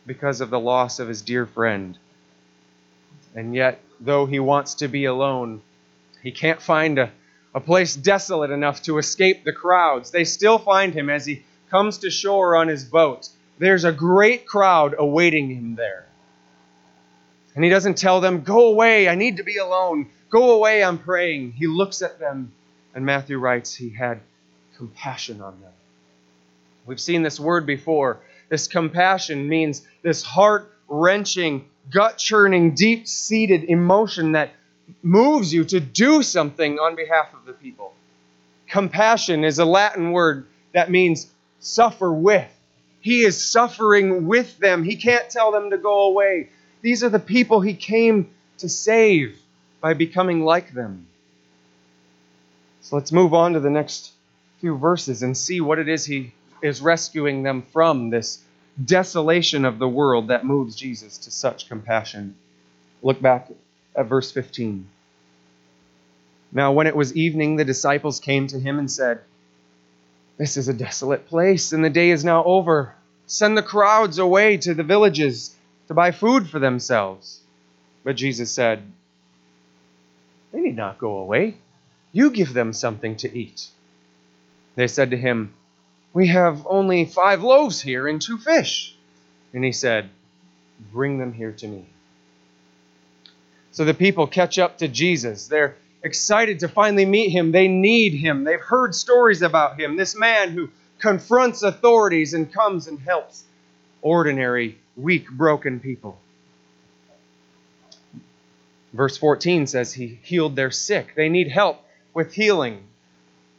because 0.06 0.40
of 0.40 0.50
the 0.50 0.58
loss 0.58 0.98
of 0.98 1.08
his 1.08 1.22
dear 1.22 1.46
friend. 1.46 1.96
And 3.34 3.54
yet, 3.54 3.80
though 4.00 4.26
he 4.26 4.40
wants 4.40 4.74
to 4.74 4.88
be 4.88 5.04
alone, 5.04 5.62
he 6.22 6.32
can't 6.32 6.60
find 6.60 6.98
a 6.98 7.12
a 7.54 7.60
place 7.60 7.96
desolate 7.96 8.50
enough 8.50 8.82
to 8.82 8.98
escape 8.98 9.44
the 9.44 9.52
crowds. 9.52 10.10
They 10.10 10.24
still 10.24 10.58
find 10.58 10.94
him 10.94 11.10
as 11.10 11.26
he 11.26 11.42
comes 11.70 11.98
to 11.98 12.10
shore 12.10 12.56
on 12.56 12.68
his 12.68 12.84
boat. 12.84 13.28
There's 13.58 13.84
a 13.84 13.92
great 13.92 14.46
crowd 14.46 14.94
awaiting 14.96 15.50
him 15.50 15.74
there. 15.74 16.06
And 17.54 17.64
he 17.64 17.70
doesn't 17.70 17.98
tell 17.98 18.20
them, 18.20 18.42
Go 18.42 18.68
away, 18.68 19.08
I 19.08 19.16
need 19.16 19.38
to 19.38 19.42
be 19.42 19.56
alone. 19.56 20.08
Go 20.30 20.52
away, 20.52 20.84
I'm 20.84 20.98
praying. 20.98 21.52
He 21.52 21.66
looks 21.66 22.02
at 22.02 22.20
them, 22.20 22.52
and 22.94 23.04
Matthew 23.04 23.38
writes, 23.38 23.74
He 23.74 23.90
had 23.90 24.20
compassion 24.76 25.40
on 25.42 25.60
them. 25.60 25.72
We've 26.86 27.00
seen 27.00 27.22
this 27.22 27.40
word 27.40 27.66
before. 27.66 28.20
This 28.48 28.68
compassion 28.68 29.48
means 29.48 29.86
this 30.02 30.22
heart 30.22 30.72
wrenching, 30.90 31.64
gut 31.90 32.18
churning, 32.18 32.74
deep 32.74 33.08
seated 33.08 33.64
emotion 33.64 34.32
that 34.32 34.50
moves 35.02 35.54
you 35.54 35.64
to 35.64 35.80
do 35.80 36.22
something 36.22 36.78
on 36.78 36.96
behalf 36.96 37.32
of 37.32 37.46
the 37.46 37.52
people. 37.52 37.94
Compassion 38.68 39.44
is 39.44 39.58
a 39.58 39.64
Latin 39.64 40.12
word 40.12 40.46
that 40.72 40.90
means 40.90 41.32
suffer 41.60 42.12
with. 42.12 42.52
He 43.00 43.22
is 43.22 43.50
suffering 43.50 44.26
with 44.26 44.58
them. 44.58 44.84
He 44.84 44.96
can't 44.96 45.30
tell 45.30 45.52
them 45.52 45.70
to 45.70 45.78
go 45.78 46.02
away. 46.02 46.50
These 46.82 47.02
are 47.02 47.08
the 47.08 47.18
people 47.18 47.60
he 47.60 47.74
came 47.74 48.30
to 48.58 48.68
save 48.68 49.40
by 49.80 49.94
becoming 49.94 50.44
like 50.44 50.74
them. 50.74 51.06
So 52.82 52.96
let's 52.96 53.12
move 53.12 53.32
on 53.32 53.54
to 53.54 53.60
the 53.60 53.70
next 53.70 54.12
few 54.60 54.76
verses 54.76 55.22
and 55.22 55.36
see 55.36 55.60
what 55.60 55.78
it 55.78 55.88
is 55.88 56.04
he 56.04 56.32
is 56.62 56.82
rescuing 56.82 57.42
them 57.42 57.62
from 57.72 58.10
this 58.10 58.42
desolation 58.82 59.64
of 59.64 59.78
the 59.78 59.88
world 59.88 60.28
that 60.28 60.44
moves 60.44 60.74
Jesus 60.74 61.18
to 61.18 61.30
such 61.30 61.68
compassion. 61.68 62.34
Look 63.02 63.20
back 63.20 63.50
at 63.96 64.06
verse 64.06 64.30
15. 64.30 64.86
Now, 66.52 66.72
when 66.72 66.86
it 66.86 66.96
was 66.96 67.14
evening, 67.14 67.56
the 67.56 67.64
disciples 67.64 68.20
came 68.20 68.46
to 68.48 68.58
him 68.58 68.78
and 68.78 68.90
said, 68.90 69.20
This 70.36 70.56
is 70.56 70.68
a 70.68 70.74
desolate 70.74 71.26
place, 71.26 71.72
and 71.72 71.84
the 71.84 71.90
day 71.90 72.10
is 72.10 72.24
now 72.24 72.42
over. 72.44 72.94
Send 73.26 73.56
the 73.56 73.62
crowds 73.62 74.18
away 74.18 74.56
to 74.58 74.74
the 74.74 74.82
villages 74.82 75.54
to 75.88 75.94
buy 75.94 76.10
food 76.10 76.48
for 76.48 76.58
themselves. 76.58 77.40
But 78.02 78.16
Jesus 78.16 78.50
said, 78.50 78.82
They 80.52 80.60
need 80.60 80.76
not 80.76 80.98
go 80.98 81.18
away. 81.18 81.56
You 82.12 82.30
give 82.30 82.52
them 82.52 82.72
something 82.72 83.16
to 83.16 83.38
eat. 83.38 83.68
They 84.74 84.88
said 84.88 85.10
to 85.10 85.16
him, 85.16 85.54
We 86.12 86.28
have 86.28 86.66
only 86.68 87.04
five 87.04 87.42
loaves 87.42 87.80
here 87.80 88.08
and 88.08 88.20
two 88.20 88.38
fish. 88.38 88.96
And 89.52 89.64
he 89.64 89.72
said, 89.72 90.10
Bring 90.92 91.18
them 91.18 91.32
here 91.32 91.52
to 91.52 91.68
me. 91.68 91.86
So 93.72 93.84
the 93.84 93.94
people 93.94 94.26
catch 94.26 94.58
up 94.58 94.78
to 94.78 94.88
Jesus. 94.88 95.46
They're 95.46 95.76
excited 96.02 96.60
to 96.60 96.68
finally 96.68 97.04
meet 97.04 97.30
him. 97.30 97.52
They 97.52 97.68
need 97.68 98.14
him. 98.14 98.44
They've 98.44 98.60
heard 98.60 98.94
stories 98.94 99.42
about 99.42 99.78
him. 99.78 99.96
This 99.96 100.16
man 100.16 100.50
who 100.50 100.70
confronts 100.98 101.62
authorities 101.62 102.34
and 102.34 102.52
comes 102.52 102.86
and 102.88 102.98
helps 102.98 103.44
ordinary, 104.02 104.78
weak, 104.96 105.30
broken 105.30 105.80
people. 105.80 106.18
Verse 108.92 109.16
14 109.16 109.66
says 109.66 109.92
he 109.92 110.18
healed 110.22 110.56
their 110.56 110.70
sick. 110.70 111.14
They 111.14 111.28
need 111.28 111.48
help 111.48 111.84
with 112.12 112.34
healing, 112.34 112.82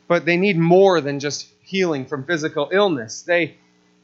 but 0.07 0.25
they 0.25 0.35
need 0.35 0.57
more 0.57 0.99
than 0.99 1.19
just 1.19 1.47
healing 1.71 2.05
from 2.05 2.25
physical 2.25 2.69
illness. 2.71 3.23
They, 3.23 3.55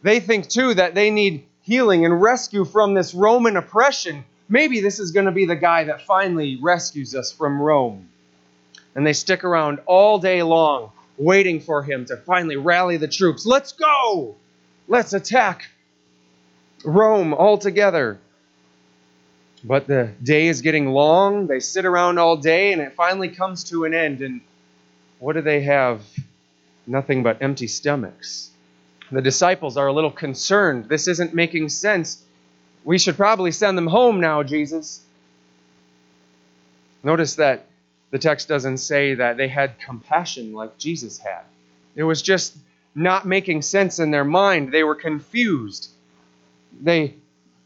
they 0.02 0.20
think 0.20 0.50
too 0.50 0.74
that 0.74 0.96
they 0.96 1.12
need 1.12 1.46
healing 1.62 2.06
and 2.06 2.22
rescue 2.22 2.66
from 2.66 2.94
this 2.94 3.14
Roman 3.14 3.58
oppression 3.58 4.24
maybe 4.50 4.82
this 4.82 5.00
is 5.00 5.12
going 5.12 5.26
to 5.26 5.32
be 5.32 5.46
the 5.46 5.56
guy 5.56 5.86
that 5.86 6.02
finally 6.02 6.58
rescues 6.62 7.16
us 7.16 7.32
from 7.32 7.62
Rome. 7.62 8.10
And 8.96 9.06
they 9.06 9.14
stick 9.14 9.44
around 9.44 9.80
all 9.86 10.20
day 10.20 10.42
long, 10.44 10.92
waiting 11.18 11.60
for 11.60 11.84
him 11.84 12.06
to 12.06 12.18
finally 12.18 12.56
rally 12.56 12.98
the 12.98 13.08
troops. 13.08 13.46
Let's 13.46 13.74
go! 13.74 14.36
Let's 14.88 15.14
attack 15.14 15.68
Rome 16.84 17.34
all 17.34 17.58
together. 17.58 18.20
But 19.64 19.88
the 19.88 20.12
day 20.24 20.48
is 20.48 20.62
getting 20.62 20.88
long. 20.90 21.48
They 21.48 21.60
sit 21.60 21.86
around 21.86 22.20
all 22.20 22.38
day, 22.38 22.74
and 22.74 22.82
it 22.82 22.94
finally 22.94 23.30
comes 23.30 23.66
to 23.66 23.86
an 23.86 23.94
end. 23.94 24.22
And 24.22 24.42
what 25.20 25.34
do 25.34 25.42
they 25.42 25.62
have? 25.62 26.02
Nothing 26.88 27.22
but 27.22 27.42
empty 27.42 27.68
stomachs. 27.68 28.50
The 29.12 29.22
disciples 29.22 29.78
are 29.78 29.88
a 29.88 29.94
little 29.94 30.12
concerned. 30.12 30.86
This 30.86 31.08
isn't 31.08 31.34
making 31.34 31.70
sense. 31.70 32.24
We 32.84 32.98
should 32.98 33.18
probably 33.18 33.52
send 33.52 33.78
them 33.78 33.88
home 33.88 34.22
now, 34.22 34.44
Jesus. 34.44 35.02
Notice 37.04 37.36
that 37.36 37.66
the 38.12 38.20
text 38.20 38.48
doesn't 38.48 38.78
say 38.78 39.16
that 39.16 39.38
they 39.38 39.48
had 39.48 39.80
compassion 39.80 40.54
like 40.54 40.78
Jesus 40.78 41.18
had. 41.20 41.44
It 41.96 42.04
was 42.04 42.22
just 42.22 42.56
not 42.96 43.26
making 43.26 43.62
sense 43.62 44.00
in 44.00 44.12
their 44.12 44.24
mind. 44.24 44.72
They 44.72 44.84
were 44.84 44.96
confused. 44.96 45.90
They 46.82 47.16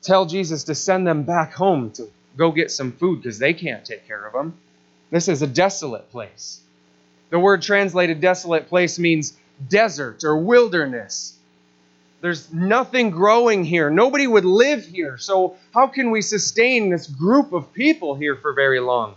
tell 0.01 0.25
Jesus 0.25 0.65
to 0.65 0.75
send 0.75 1.05
them 1.05 1.23
back 1.23 1.53
home 1.53 1.91
to 1.91 2.09
go 2.37 2.51
get 2.51 2.71
some 2.71 2.91
food 2.91 3.21
because 3.21 3.39
they 3.39 3.53
can't 3.53 3.85
take 3.85 4.07
care 4.07 4.25
of 4.25 4.33
them. 4.33 4.57
This 5.11 5.27
is 5.27 5.41
a 5.41 5.47
desolate 5.47 6.09
place. 6.11 6.61
The 7.31 7.39
word 7.39 7.61
translated 7.61 8.21
desolate 8.21 8.67
place 8.67 8.99
means 8.99 9.33
desert 9.69 10.23
or 10.23 10.37
wilderness. 10.37 11.37
There's 12.19 12.53
nothing 12.53 13.09
growing 13.09 13.63
here. 13.63 13.89
Nobody 13.89 14.27
would 14.27 14.45
live 14.45 14.85
here. 14.85 15.17
So, 15.17 15.55
how 15.73 15.87
can 15.87 16.11
we 16.11 16.21
sustain 16.21 16.89
this 16.89 17.07
group 17.07 17.53
of 17.53 17.73
people 17.73 18.15
here 18.15 18.35
for 18.35 18.53
very 18.53 18.79
long? 18.79 19.15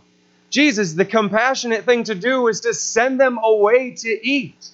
Jesus, 0.48 0.94
the 0.94 1.04
compassionate 1.04 1.84
thing 1.84 2.04
to 2.04 2.14
do 2.14 2.46
is 2.46 2.60
to 2.60 2.72
send 2.72 3.20
them 3.20 3.38
away 3.42 3.90
to 3.90 4.26
eat. 4.26 4.68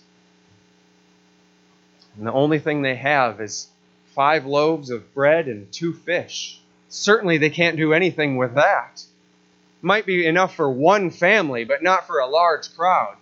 And 2.18 2.26
the 2.26 2.32
only 2.32 2.58
thing 2.58 2.82
they 2.82 2.96
have 2.96 3.40
is 3.40 3.68
five 4.14 4.44
loaves 4.44 4.90
of 4.90 5.14
bread 5.14 5.48
and 5.48 5.72
two 5.72 5.94
fish. 5.94 6.60
Certainly, 6.90 7.38
they 7.38 7.50
can't 7.50 7.78
do 7.78 7.94
anything 7.94 8.36
with 8.36 8.54
that. 8.56 9.02
Might 9.80 10.04
be 10.04 10.26
enough 10.26 10.54
for 10.54 10.70
one 10.70 11.08
family, 11.08 11.64
but 11.64 11.82
not 11.82 12.06
for 12.06 12.18
a 12.18 12.26
large 12.26 12.76
crowd. 12.76 13.16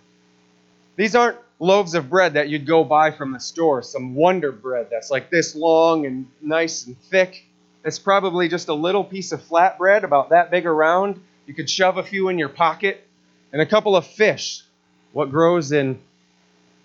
These 0.99 1.15
aren't 1.15 1.37
loaves 1.59 1.93
of 1.93 2.09
bread 2.09 2.33
that 2.33 2.49
you'd 2.49 2.67
go 2.67 2.83
buy 2.83 3.11
from 3.11 3.31
the 3.31 3.39
store, 3.39 3.81
some 3.81 4.15
Wonder 4.15 4.51
Bread 4.51 4.87
that's 4.91 5.09
like 5.09 5.29
this 5.29 5.55
long 5.55 6.05
and 6.05 6.27
nice 6.41 6.87
and 6.87 6.99
thick. 7.03 7.45
It's 7.85 7.97
probably 7.97 8.49
just 8.49 8.67
a 8.67 8.73
little 8.73 9.05
piece 9.05 9.31
of 9.31 9.41
flat 9.41 9.77
bread, 9.77 10.03
about 10.03 10.31
that 10.31 10.51
big 10.51 10.65
around. 10.65 11.21
You 11.45 11.53
could 11.53 11.69
shove 11.69 11.95
a 11.95 12.03
few 12.03 12.27
in 12.27 12.37
your 12.37 12.49
pocket. 12.49 13.07
And 13.53 13.61
a 13.61 13.65
couple 13.65 13.95
of 13.95 14.05
fish. 14.05 14.61
What 15.13 15.31
grows 15.31 15.71
in 15.71 16.01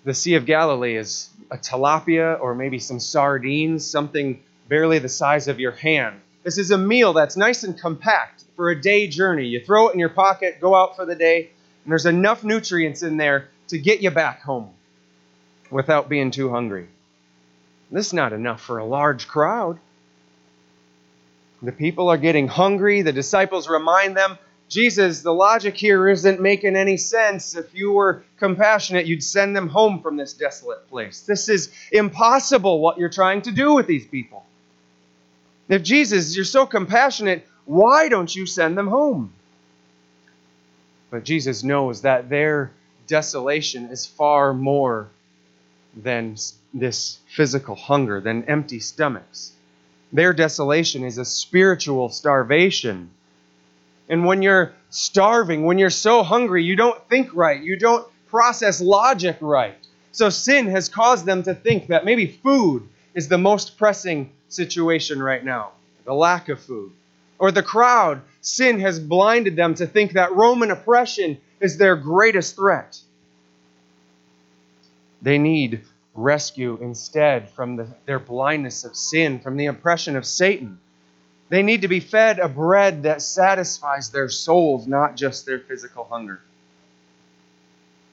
the 0.04 0.14
Sea 0.14 0.36
of 0.36 0.46
Galilee 0.46 0.94
is 0.94 1.28
a 1.50 1.58
tilapia 1.58 2.40
or 2.40 2.54
maybe 2.54 2.78
some 2.78 3.00
sardines, 3.00 3.84
something 3.84 4.40
barely 4.68 5.00
the 5.00 5.08
size 5.08 5.48
of 5.48 5.58
your 5.58 5.72
hand. 5.72 6.20
This 6.44 6.56
is 6.56 6.70
a 6.70 6.78
meal 6.78 7.14
that's 7.14 7.36
nice 7.36 7.64
and 7.64 7.76
compact 7.76 8.44
for 8.54 8.70
a 8.70 8.80
day 8.80 9.08
journey. 9.08 9.48
You 9.48 9.58
throw 9.58 9.88
it 9.88 9.94
in 9.94 9.98
your 9.98 10.08
pocket, 10.08 10.60
go 10.60 10.76
out 10.76 10.94
for 10.94 11.04
the 11.04 11.16
day, 11.16 11.50
and 11.82 11.90
there's 11.90 12.06
enough 12.06 12.44
nutrients 12.44 13.02
in 13.02 13.16
there 13.16 13.48
to 13.74 13.78
get 13.80 14.00
you 14.00 14.10
back 14.12 14.42
home 14.42 14.70
without 15.68 16.08
being 16.08 16.30
too 16.30 16.48
hungry. 16.48 16.86
This 17.90 18.06
is 18.06 18.12
not 18.12 18.32
enough 18.32 18.60
for 18.60 18.78
a 18.78 18.84
large 18.84 19.26
crowd. 19.26 19.80
The 21.60 21.72
people 21.72 22.08
are 22.08 22.16
getting 22.16 22.46
hungry. 22.46 23.02
The 23.02 23.12
disciples 23.12 23.68
remind 23.68 24.16
them, 24.16 24.38
Jesus, 24.68 25.22
the 25.22 25.34
logic 25.34 25.76
here 25.76 26.08
isn't 26.08 26.40
making 26.40 26.76
any 26.76 26.96
sense. 26.96 27.56
If 27.56 27.74
you 27.74 27.90
were 27.90 28.22
compassionate, 28.38 29.06
you'd 29.06 29.24
send 29.24 29.56
them 29.56 29.68
home 29.68 30.02
from 30.02 30.16
this 30.16 30.34
desolate 30.34 30.88
place. 30.88 31.22
This 31.22 31.48
is 31.48 31.72
impossible 31.90 32.78
what 32.80 32.98
you're 32.98 33.08
trying 33.08 33.42
to 33.42 33.50
do 33.50 33.74
with 33.74 33.88
these 33.88 34.06
people. 34.06 34.46
If 35.68 35.82
Jesus, 35.82 36.36
you're 36.36 36.44
so 36.44 36.64
compassionate, 36.64 37.44
why 37.64 38.08
don't 38.08 38.34
you 38.34 38.46
send 38.46 38.78
them 38.78 38.86
home? 38.86 39.32
But 41.10 41.24
Jesus 41.24 41.64
knows 41.64 42.02
that 42.02 42.28
their 42.28 42.70
desolation 43.06 43.86
is 43.86 44.06
far 44.06 44.52
more 44.54 45.08
than 45.96 46.36
this 46.72 47.18
physical 47.28 47.74
hunger, 47.74 48.20
than 48.20 48.44
empty 48.44 48.80
stomachs. 48.80 49.52
Their 50.12 50.32
desolation 50.32 51.04
is 51.04 51.18
a 51.18 51.24
spiritual 51.24 52.08
starvation. 52.08 53.10
And 54.08 54.24
when 54.24 54.42
you're 54.42 54.72
starving, 54.90 55.64
when 55.64 55.78
you're 55.78 55.90
so 55.90 56.22
hungry, 56.22 56.64
you 56.64 56.76
don't 56.76 57.08
think 57.08 57.30
right, 57.34 57.60
you 57.60 57.78
don't 57.78 58.06
process 58.28 58.80
logic 58.80 59.36
right. 59.40 59.76
So 60.12 60.30
sin 60.30 60.66
has 60.68 60.88
caused 60.88 61.26
them 61.26 61.42
to 61.44 61.54
think 61.54 61.88
that 61.88 62.04
maybe 62.04 62.26
food 62.26 62.88
is 63.14 63.28
the 63.28 63.38
most 63.38 63.78
pressing 63.78 64.32
situation 64.48 65.22
right 65.22 65.44
now 65.44 65.72
the 66.04 66.14
lack 66.14 66.48
of 66.50 66.60
food. 66.60 66.92
Or 67.38 67.50
the 67.50 67.62
crowd, 67.62 68.20
sin 68.42 68.80
has 68.80 69.00
blinded 69.00 69.56
them 69.56 69.74
to 69.76 69.86
think 69.86 70.12
that 70.12 70.34
Roman 70.34 70.70
oppression 70.70 71.38
is 71.60 71.76
their 71.76 71.96
greatest 71.96 72.56
threat. 72.56 72.98
They 75.22 75.38
need 75.38 75.82
rescue 76.14 76.78
instead 76.80 77.50
from 77.50 77.76
the, 77.76 77.88
their 78.06 78.18
blindness 78.18 78.84
of 78.84 78.96
sin, 78.96 79.40
from 79.40 79.56
the 79.56 79.66
oppression 79.66 80.16
of 80.16 80.26
Satan. 80.26 80.78
They 81.48 81.62
need 81.62 81.82
to 81.82 81.88
be 81.88 82.00
fed 82.00 82.38
a 82.38 82.48
bread 82.48 83.02
that 83.04 83.22
satisfies 83.22 84.10
their 84.10 84.28
souls, 84.28 84.86
not 84.86 85.16
just 85.16 85.46
their 85.46 85.58
physical 85.58 86.04
hunger. 86.04 86.40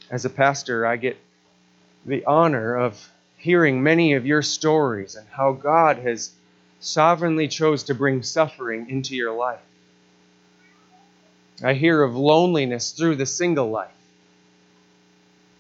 As 0.10 0.26
a 0.26 0.30
pastor, 0.30 0.86
I 0.86 0.98
get 0.98 1.18
the 2.06 2.26
honor 2.26 2.76
of 2.76 3.10
hearing 3.38 3.82
many 3.82 4.14
of 4.14 4.26
your 4.26 4.42
stories 4.42 5.16
and 5.16 5.28
how 5.30 5.54
God 5.54 5.98
has 6.00 6.32
sovereignly 6.80 7.48
chose 7.48 7.84
to 7.84 7.96
bring 7.96 8.24
suffering 8.24 8.90
into 8.90 9.16
your 9.16 9.34
life. 9.34 9.60
I 11.63 11.74
hear 11.74 12.01
of 12.01 12.15
loneliness 12.15 12.91
through 12.91 13.15
the 13.18 13.25
single 13.25 13.70
life. 13.70 13.89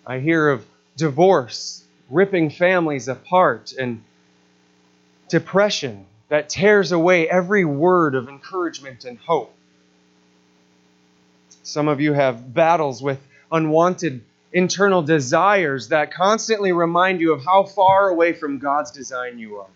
I 0.05 0.19
hear 0.19 0.49
of 0.49 0.65
divorce 0.97 1.83
ripping 2.09 2.49
families 2.49 3.07
apart 3.07 3.73
and 3.73 4.03
depression 5.29 6.05
that 6.29 6.49
tears 6.49 6.91
away 6.91 7.29
every 7.29 7.65
word 7.65 8.15
of 8.15 8.27
encouragement 8.29 9.05
and 9.05 9.17
hope. 9.17 9.53
Some 11.63 11.87
of 11.87 12.01
you 12.01 12.13
have 12.13 12.53
battles 12.53 13.01
with 13.01 13.19
unwanted 13.51 14.21
internal 14.51 15.01
desires 15.01 15.89
that 15.89 16.13
constantly 16.13 16.71
remind 16.71 17.21
you 17.21 17.33
of 17.33 17.45
how 17.45 17.63
far 17.63 18.09
away 18.09 18.33
from 18.33 18.57
God's 18.59 18.91
design 18.91 19.39
you 19.39 19.57
are. 19.57 19.67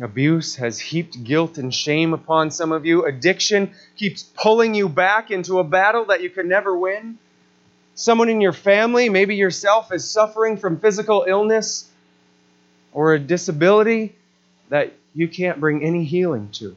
Abuse 0.00 0.56
has 0.56 0.80
heaped 0.80 1.22
guilt 1.22 1.56
and 1.56 1.72
shame 1.72 2.14
upon 2.14 2.50
some 2.50 2.72
of 2.72 2.84
you. 2.84 3.04
Addiction 3.04 3.72
keeps 3.96 4.24
pulling 4.24 4.74
you 4.74 4.88
back 4.88 5.30
into 5.30 5.60
a 5.60 5.64
battle 5.64 6.06
that 6.06 6.20
you 6.22 6.30
could 6.30 6.46
never 6.46 6.76
win. 6.76 7.18
Someone 7.94 8.28
in 8.28 8.40
your 8.40 8.52
family, 8.52 9.08
maybe 9.08 9.36
yourself, 9.36 9.92
is 9.92 10.10
suffering 10.10 10.56
from 10.56 10.80
physical 10.80 11.24
illness 11.28 11.88
or 12.92 13.14
a 13.14 13.20
disability 13.20 14.16
that 14.68 14.92
you 15.14 15.28
can't 15.28 15.60
bring 15.60 15.84
any 15.84 16.04
healing 16.04 16.48
to. 16.52 16.76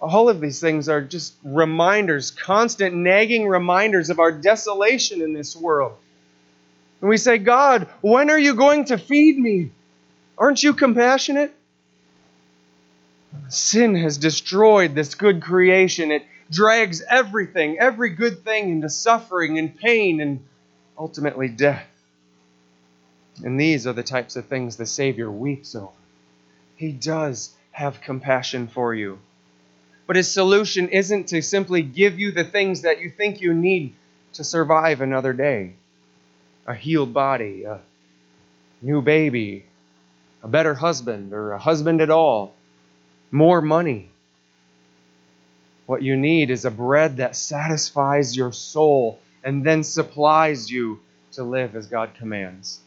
All 0.00 0.30
of 0.30 0.40
these 0.40 0.60
things 0.60 0.88
are 0.88 1.02
just 1.02 1.34
reminders, 1.42 2.30
constant 2.30 2.94
nagging 2.94 3.46
reminders 3.46 4.08
of 4.08 4.18
our 4.18 4.32
desolation 4.32 5.20
in 5.20 5.34
this 5.34 5.54
world. 5.54 5.96
And 7.00 7.10
we 7.10 7.18
say, 7.18 7.36
God, 7.36 7.88
when 8.00 8.30
are 8.30 8.38
you 8.38 8.54
going 8.54 8.86
to 8.86 8.96
feed 8.96 9.38
me? 9.38 9.72
Aren't 10.38 10.62
you 10.62 10.72
compassionate? 10.72 11.55
Sin 13.48 13.94
has 13.96 14.18
destroyed 14.18 14.94
this 14.94 15.14
good 15.14 15.42
creation. 15.42 16.10
It 16.10 16.24
drags 16.50 17.02
everything, 17.02 17.78
every 17.78 18.10
good 18.10 18.44
thing, 18.44 18.70
into 18.70 18.88
suffering 18.88 19.58
and 19.58 19.76
pain 19.76 20.20
and 20.20 20.44
ultimately 20.98 21.48
death. 21.48 21.86
And 23.44 23.60
these 23.60 23.86
are 23.86 23.92
the 23.92 24.02
types 24.02 24.36
of 24.36 24.46
things 24.46 24.76
the 24.76 24.86
Savior 24.86 25.30
weeps 25.30 25.74
over. 25.74 25.90
He 26.76 26.92
does 26.92 27.54
have 27.70 28.00
compassion 28.00 28.68
for 28.68 28.94
you. 28.94 29.18
But 30.06 30.16
his 30.16 30.30
solution 30.32 30.88
isn't 30.88 31.28
to 31.28 31.42
simply 31.42 31.82
give 31.82 32.18
you 32.18 32.32
the 32.32 32.44
things 32.44 32.82
that 32.82 33.00
you 33.00 33.10
think 33.10 33.40
you 33.40 33.52
need 33.52 33.94
to 34.34 34.44
survive 34.44 35.00
another 35.00 35.32
day 35.32 35.74
a 36.66 36.74
healed 36.74 37.14
body, 37.14 37.62
a 37.62 37.80
new 38.82 39.00
baby, 39.00 39.64
a 40.42 40.48
better 40.48 40.74
husband, 40.74 41.32
or 41.32 41.52
a 41.52 41.58
husband 41.58 42.00
at 42.00 42.10
all, 42.10 42.55
more 43.36 43.60
money. 43.60 44.10
What 45.86 46.02
you 46.02 46.16
need 46.16 46.50
is 46.50 46.64
a 46.64 46.70
bread 46.70 47.18
that 47.18 47.36
satisfies 47.36 48.36
your 48.36 48.50
soul 48.50 49.20
and 49.44 49.64
then 49.64 49.84
supplies 49.84 50.68
you 50.70 51.00
to 51.32 51.44
live 51.44 51.76
as 51.76 51.86
God 51.86 52.14
commands. 52.14 52.80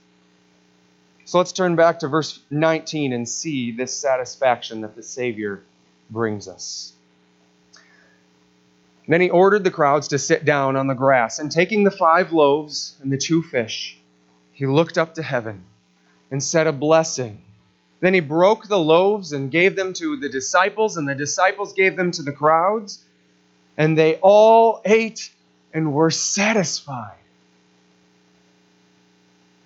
So 1.24 1.38
let's 1.38 1.52
turn 1.52 1.76
back 1.76 2.00
to 2.00 2.08
verse 2.08 2.40
19 2.50 3.14
and 3.14 3.30
see 3.30 3.72
this 3.72 3.96
satisfaction 3.96 4.82
that 4.82 4.96
the 4.96 5.04
Savior 5.04 5.62
brings 6.10 6.48
us. 6.48 6.92
Then 9.08 9.22
he 9.22 9.30
ordered 9.30 9.64
the 9.64 9.72
crowds 9.72 10.10
to 10.10 10.20
sit 10.20 10.46
down 10.46 10.76
on 10.76 10.88
the 10.88 10.94
grass, 10.94 11.40
and 11.40 11.52
taking 11.52 11.84
the 11.84 11.92
five 11.92 12.32
loaves 12.32 12.96
and 13.02 13.12
the 13.12 13.18
two 13.18 13.42
fish, 13.42 13.98
he 14.52 14.68
looked 14.68 14.98
up 14.98 15.16
to 15.16 15.24
heaven 15.24 15.64
and 16.30 16.44
said 16.44 16.68
a 16.68 16.72
blessing. 16.72 17.42
Then 18.00 18.14
he 18.14 18.22
broke 18.22 18.68
the 18.68 18.80
loaves 18.80 19.34
and 19.34 19.52
gave 19.52 19.76
them 19.76 19.94
to 19.94 20.16
the 20.16 20.30
disciples, 20.30 20.98
and 20.98 21.08
the 21.08 21.16
disciples 21.16 21.74
gave 21.74 21.96
them 21.96 22.12
to 22.12 22.24
the 22.24 22.32
crowds, 22.32 23.04
and 23.78 23.98
they 23.98 24.16
all 24.16 24.82
ate 24.86 25.32
and 25.74 25.94
were 25.94 26.12
satisfied. 26.12 27.16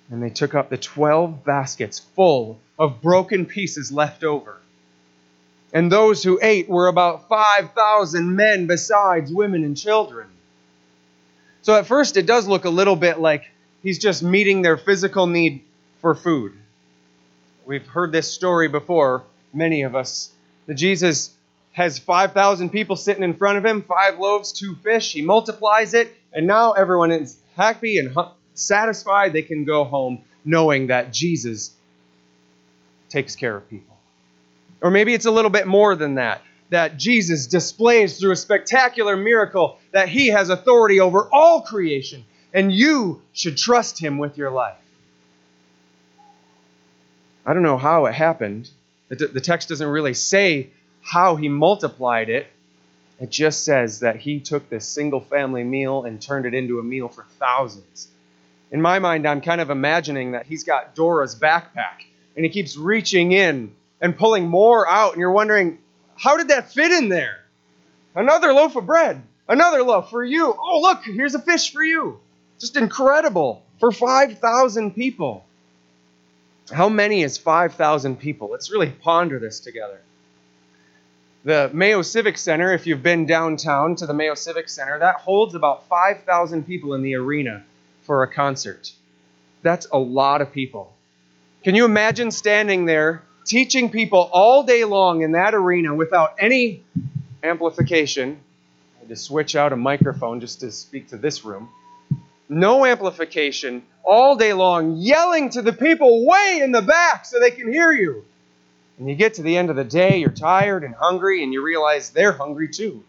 And 0.10 0.22
they 0.22 0.30
took 0.30 0.54
up 0.56 0.70
the 0.70 0.78
twelve 0.78 1.44
baskets 1.44 2.00
full 2.00 2.60
of 2.78 3.02
broken 3.02 3.46
pieces 3.46 3.92
left 3.92 4.24
over. 4.24 4.58
And 5.72 5.92
those 5.92 6.24
who 6.24 6.40
ate 6.42 6.70
were 6.70 6.88
about 6.88 7.28
5,000 7.30 8.36
men, 8.36 8.68
besides 8.68 9.34
women 9.34 9.64
and 9.64 9.76
children. 9.76 10.28
So 11.64 11.76
at 11.76 11.88
first, 11.88 12.16
it 12.16 12.28
does 12.28 12.48
look 12.48 12.66
a 12.66 12.70
little 12.70 12.96
bit 12.96 13.20
like 13.20 13.50
he's 13.82 13.98
just 13.98 14.22
meeting 14.22 14.62
their 14.62 14.78
physical 14.78 15.26
need 15.26 15.64
for 16.00 16.14
food. 16.14 16.54
We've 17.66 17.86
heard 17.86 18.12
this 18.12 18.30
story 18.30 18.68
before, 18.68 19.24
many 19.54 19.84
of 19.84 19.96
us. 19.96 20.32
That 20.68 20.76
Jesus 20.76 21.34
has 21.72 21.98
5,000 21.98 22.70
people 22.70 22.96
sitting 22.96 23.24
in 23.24 23.36
front 23.36 23.58
of 23.58 23.66
him, 23.66 23.84
five 23.84 24.20
loaves, 24.20 24.52
two 24.52 24.76
fish. 24.76 25.14
He 25.14 25.22
multiplies 25.22 25.94
it, 25.94 26.14
and 26.34 26.46
now 26.46 26.74
everyone 26.74 27.12
is 27.12 27.38
happy 27.56 27.98
and 28.00 28.16
satisfied. 28.54 29.34
They 29.34 29.42
can 29.42 29.64
go 29.64 29.84
home 29.86 30.24
knowing 30.44 30.88
that 30.88 31.14
Jesus 31.14 31.72
takes 33.10 33.36
care 33.36 33.56
of 33.56 33.70
people. 33.70 33.96
Or 34.82 34.92
maybe 34.92 35.14
it's 35.14 35.26
a 35.26 35.32
little 35.32 35.52
bit 35.52 35.66
more 35.66 35.96
than 35.96 36.16
that. 36.16 36.42
That 36.70 36.98
Jesus 36.98 37.48
displays 37.48 38.20
through 38.20 38.32
a 38.32 38.36
spectacular 38.36 39.16
miracle 39.16 39.78
that 39.92 40.10
he 40.10 40.28
has 40.28 40.50
authority 40.50 41.00
over 41.00 41.30
all 41.32 41.62
creation, 41.62 42.26
and 42.54 42.74
you 42.74 43.22
should 43.32 43.58
trust 43.58 44.00
him 44.00 44.18
with 44.18 44.38
your 44.38 44.52
life. 44.52 44.78
I 47.46 47.54
don't 47.54 47.64
know 47.64 47.78
how 47.78 48.06
it 48.06 48.14
happened. 48.14 48.70
The 49.10 49.42
text 49.42 49.70
doesn't 49.70 49.88
really 49.88 50.14
say 50.14 50.70
how 51.02 51.36
he 51.36 51.50
multiplied 51.50 52.30
it. 52.30 52.48
It 53.20 53.30
just 53.30 53.64
says 53.64 54.00
that 54.00 54.16
he 54.18 54.40
took 54.40 54.70
this 54.70 54.88
single 54.88 55.22
family 55.22 55.64
meal 55.64 56.04
and 56.04 56.22
turned 56.22 56.46
it 56.46 56.54
into 56.54 56.80
a 56.80 56.84
meal 56.84 57.10
for 57.10 57.26
thousands. 57.40 58.08
In 58.72 58.82
my 58.82 59.00
mind, 59.00 59.28
I'm 59.28 59.42
kind 59.42 59.62
of 59.62 59.70
imagining 59.70 60.32
that 60.32 60.48
he's 60.48 60.64
got 60.64 60.96
Dora's 60.96 61.36
backpack 61.36 62.06
and 62.36 62.44
he 62.44 62.50
keeps 62.50 62.76
reaching 62.76 63.32
in 63.32 63.72
and 64.02 64.18
pulling 64.18 64.48
more 64.48 64.90
out, 64.90 65.14
and 65.14 65.20
you're 65.20 65.32
wondering, 65.32 65.78
how 66.16 66.38
did 66.38 66.48
that 66.48 66.72
fit 66.72 66.92
in 66.92 67.08
there? 67.08 67.40
Another 68.16 68.52
loaf 68.52 68.76
of 68.76 68.86
bread, 68.86 69.22
another 69.48 69.84
loaf 69.84 70.10
for 70.10 70.24
you. 70.24 70.56
Oh, 70.60 70.82
look, 70.82 71.04
here's 71.06 71.36
a 71.36 71.40
fish 71.40 71.72
for 71.72 71.84
you. 71.84 72.20
Just 72.60 72.76
incredible 72.76 73.64
for 73.80 73.92
5,000 73.92 74.96
people. 74.96 75.46
How 76.72 76.88
many 76.88 77.24
is 77.24 77.38
5,000 77.38 78.20
people? 78.20 78.50
Let's 78.50 78.72
really 78.72 78.90
ponder 78.90 79.40
this 79.40 79.60
together. 79.60 80.00
The 81.44 81.70
Mayo 81.74 82.02
Civic 82.04 82.38
Center, 82.38 82.74
if 82.74 82.88
you've 82.88 83.04
been 83.04 83.26
downtown 83.26 83.98
to 83.98 84.06
the 84.06 84.14
Mayo 84.14 84.34
Civic 84.34 84.70
Center, 84.70 85.00
that 85.00 85.16
holds 85.16 85.56
about 85.56 85.88
5,000 85.88 86.66
people 86.66 86.94
in 86.94 87.02
the 87.02 87.16
arena 87.16 87.64
for 88.04 88.24
a 88.24 88.28
concert. 88.34 88.94
That's 89.62 89.88
a 89.92 89.98
lot 89.98 90.42
of 90.42 90.54
people. 90.54 90.94
Can 91.64 91.76
you 91.76 91.84
imagine 91.84 92.32
standing 92.32 92.86
there 92.86 93.24
teaching 93.46 93.90
people 93.90 94.30
all 94.32 94.64
day 94.64 94.86
long 94.86 95.22
in 95.22 95.34
that 95.34 95.54
arena 95.54 95.94
without 95.94 96.36
any 96.40 96.84
amplification? 97.44 98.40
I 98.96 99.00
had 99.00 99.10
to 99.10 99.16
switch 99.18 99.58
out 99.58 99.74
a 99.74 99.78
microphone 99.78 100.40
just 100.40 100.62
to 100.62 100.72
speak 100.72 101.10
to 101.10 101.18
this 101.18 101.44
room. 101.44 101.70
No 102.50 102.86
amplification, 102.86 103.84
all 104.04 104.36
day 104.36 104.54
long, 104.54 104.98
yelling 104.98 105.50
to 105.52 105.62
the 105.62 105.74
people 105.74 106.26
way 106.26 106.60
in 106.62 106.72
the 106.72 106.82
back 106.82 107.26
so 107.26 107.40
they 107.40 107.52
can 107.52 107.72
hear 107.72 107.92
you. 107.92 108.26
And 109.00 109.10
you 109.10 109.16
get 109.16 109.36
to 109.36 109.42
the 109.42 109.58
end 109.58 109.70
of 109.70 109.76
the 109.76 109.84
day, 109.84 110.18
you're 110.18 110.30
tired 110.30 110.84
and 110.84 110.94
hungry, 110.94 111.44
and 111.44 111.52
you 111.52 111.64
realize 111.64 112.10
they're 112.10 112.34
hungry 112.34 112.68
too. 112.68 113.04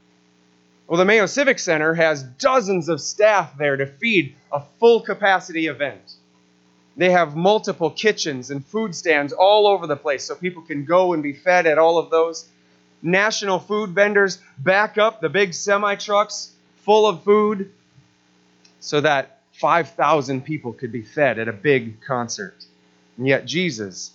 Well, 0.86 0.98
the 0.98 1.04
Mayo 1.04 1.26
Civic 1.26 1.58
Center 1.58 1.94
has 1.94 2.22
dozens 2.22 2.88
of 2.88 3.00
staff 3.00 3.56
there 3.56 3.76
to 3.76 3.86
feed 3.86 4.34
a 4.52 4.62
full 4.78 5.00
capacity 5.00 5.66
event. 5.66 6.14
They 6.96 7.10
have 7.10 7.34
multiple 7.34 7.90
kitchens 7.90 8.50
and 8.50 8.64
food 8.64 8.94
stands 8.94 9.32
all 9.32 9.66
over 9.66 9.86
the 9.86 9.96
place 9.96 10.24
so 10.24 10.34
people 10.34 10.62
can 10.62 10.84
go 10.84 11.12
and 11.12 11.22
be 11.22 11.32
fed 11.32 11.66
at 11.66 11.78
all 11.78 11.98
of 11.98 12.10
those. 12.10 12.46
National 13.02 13.58
food 13.58 13.90
vendors 13.90 14.38
back 14.58 14.96
up 14.96 15.20
the 15.20 15.28
big 15.28 15.54
semi 15.54 15.96
trucks 15.96 16.52
full 16.84 17.06
of 17.06 17.24
food 17.24 17.72
so 18.84 19.00
that 19.00 19.38
5,000 19.52 20.44
people 20.44 20.74
could 20.74 20.92
be 20.92 21.00
fed 21.00 21.38
at 21.38 21.48
a 21.48 21.54
big 21.54 22.02
concert. 22.02 22.66
And 23.16 23.26
yet, 23.26 23.46
Jesus 23.46 24.12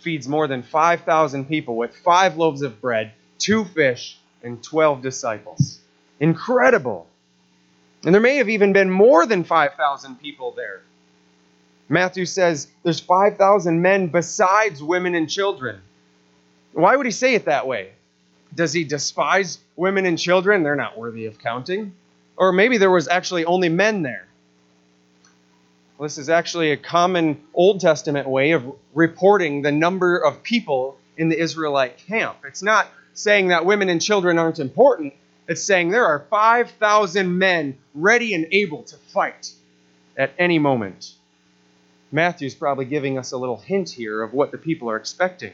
feeds 0.00 0.28
more 0.28 0.46
than 0.46 0.62
5,000 0.62 1.46
people 1.46 1.74
with 1.74 1.96
five 1.96 2.36
loaves 2.36 2.60
of 2.60 2.82
bread, 2.82 3.12
two 3.38 3.64
fish, 3.64 4.18
and 4.42 4.62
12 4.62 5.00
disciples. 5.00 5.80
Incredible. 6.18 7.06
And 8.04 8.14
there 8.14 8.20
may 8.20 8.36
have 8.36 8.50
even 8.50 8.74
been 8.74 8.90
more 8.90 9.24
than 9.24 9.42
5,000 9.42 10.20
people 10.20 10.52
there. 10.52 10.82
Matthew 11.88 12.26
says 12.26 12.68
there's 12.82 13.00
5,000 13.00 13.80
men 13.80 14.08
besides 14.08 14.82
women 14.82 15.14
and 15.14 15.30
children. 15.30 15.80
Why 16.74 16.94
would 16.94 17.06
he 17.06 17.12
say 17.12 17.34
it 17.34 17.46
that 17.46 17.66
way? 17.66 17.92
Does 18.54 18.74
he 18.74 18.84
despise 18.84 19.58
women 19.76 20.04
and 20.04 20.18
children? 20.18 20.62
They're 20.62 20.76
not 20.76 20.98
worthy 20.98 21.24
of 21.24 21.38
counting. 21.38 21.94
Or 22.40 22.52
maybe 22.52 22.78
there 22.78 22.90
was 22.90 23.06
actually 23.06 23.44
only 23.44 23.68
men 23.68 24.00
there. 24.00 24.26
This 26.00 26.16
is 26.16 26.30
actually 26.30 26.72
a 26.72 26.78
common 26.78 27.38
Old 27.52 27.80
Testament 27.80 28.26
way 28.26 28.52
of 28.52 28.64
reporting 28.94 29.60
the 29.60 29.70
number 29.70 30.16
of 30.16 30.42
people 30.42 30.96
in 31.18 31.28
the 31.28 31.38
Israelite 31.38 31.98
camp. 31.98 32.38
It's 32.46 32.62
not 32.62 32.88
saying 33.12 33.48
that 33.48 33.66
women 33.66 33.90
and 33.90 34.00
children 34.00 34.38
aren't 34.38 34.58
important, 34.58 35.12
it's 35.48 35.62
saying 35.62 35.90
there 35.90 36.06
are 36.06 36.24
5,000 36.30 37.36
men 37.38 37.76
ready 37.94 38.32
and 38.32 38.46
able 38.52 38.84
to 38.84 38.96
fight 38.96 39.52
at 40.16 40.32
any 40.38 40.58
moment. 40.58 41.12
Matthew's 42.10 42.54
probably 42.54 42.86
giving 42.86 43.18
us 43.18 43.32
a 43.32 43.36
little 43.36 43.58
hint 43.58 43.90
here 43.90 44.22
of 44.22 44.32
what 44.32 44.50
the 44.50 44.58
people 44.58 44.88
are 44.88 44.96
expecting. 44.96 45.52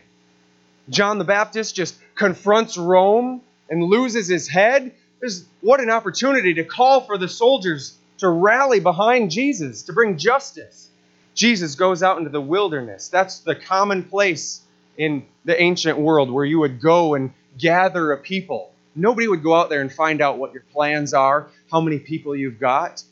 John 0.88 1.18
the 1.18 1.24
Baptist 1.24 1.74
just 1.74 1.98
confronts 2.14 2.78
Rome 2.78 3.42
and 3.68 3.82
loses 3.82 4.28
his 4.28 4.46
head. 4.46 4.94
There's, 5.20 5.44
what 5.60 5.80
an 5.80 5.90
opportunity 5.90 6.54
to 6.54 6.64
call 6.64 7.00
for 7.00 7.18
the 7.18 7.28
soldiers 7.28 7.96
to 8.18 8.28
rally 8.28 8.80
behind 8.80 9.30
Jesus, 9.30 9.82
to 9.84 9.92
bring 9.92 10.18
justice. 10.18 10.88
Jesus 11.34 11.74
goes 11.74 12.02
out 12.02 12.18
into 12.18 12.30
the 12.30 12.40
wilderness. 12.40 13.08
That's 13.08 13.40
the 13.40 13.54
common 13.54 14.04
place 14.04 14.60
in 14.96 15.26
the 15.44 15.60
ancient 15.60 15.98
world 15.98 16.30
where 16.30 16.44
you 16.44 16.60
would 16.60 16.80
go 16.80 17.14
and 17.14 17.32
gather 17.58 18.12
a 18.12 18.18
people 18.18 18.72
Nobody 18.96 19.28
would 19.28 19.42
go 19.42 19.54
out 19.54 19.68
there 19.68 19.82
and 19.82 19.92
find 19.92 20.22
out 20.22 20.38
what 20.38 20.54
your 20.54 20.62
plans 20.72 21.12
are, 21.12 21.48
how 21.70 21.82
many 21.82 21.98
people 21.98 22.34
you've 22.34 22.58
got. 22.58 23.02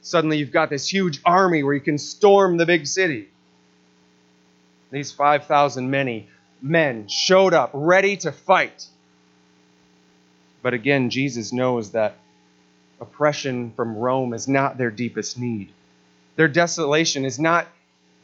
Suddenly 0.00 0.38
you've 0.38 0.52
got 0.52 0.70
this 0.70 0.88
huge 0.88 1.20
army 1.24 1.64
where 1.64 1.74
you 1.74 1.80
can 1.80 1.98
storm 1.98 2.56
the 2.56 2.64
big 2.64 2.86
city. 2.86 3.28
These 4.92 5.10
5,000 5.10 5.90
many 5.90 6.28
men 6.62 7.08
showed 7.08 7.54
up 7.54 7.70
ready 7.74 8.16
to 8.18 8.30
fight. 8.30 8.86
But 10.66 10.74
again, 10.74 11.10
Jesus 11.10 11.52
knows 11.52 11.92
that 11.92 12.16
oppression 13.00 13.70
from 13.76 13.96
Rome 13.96 14.34
is 14.34 14.48
not 14.48 14.76
their 14.76 14.90
deepest 14.90 15.38
need. 15.38 15.68
Their 16.34 16.48
desolation 16.48 17.24
is 17.24 17.38
not 17.38 17.68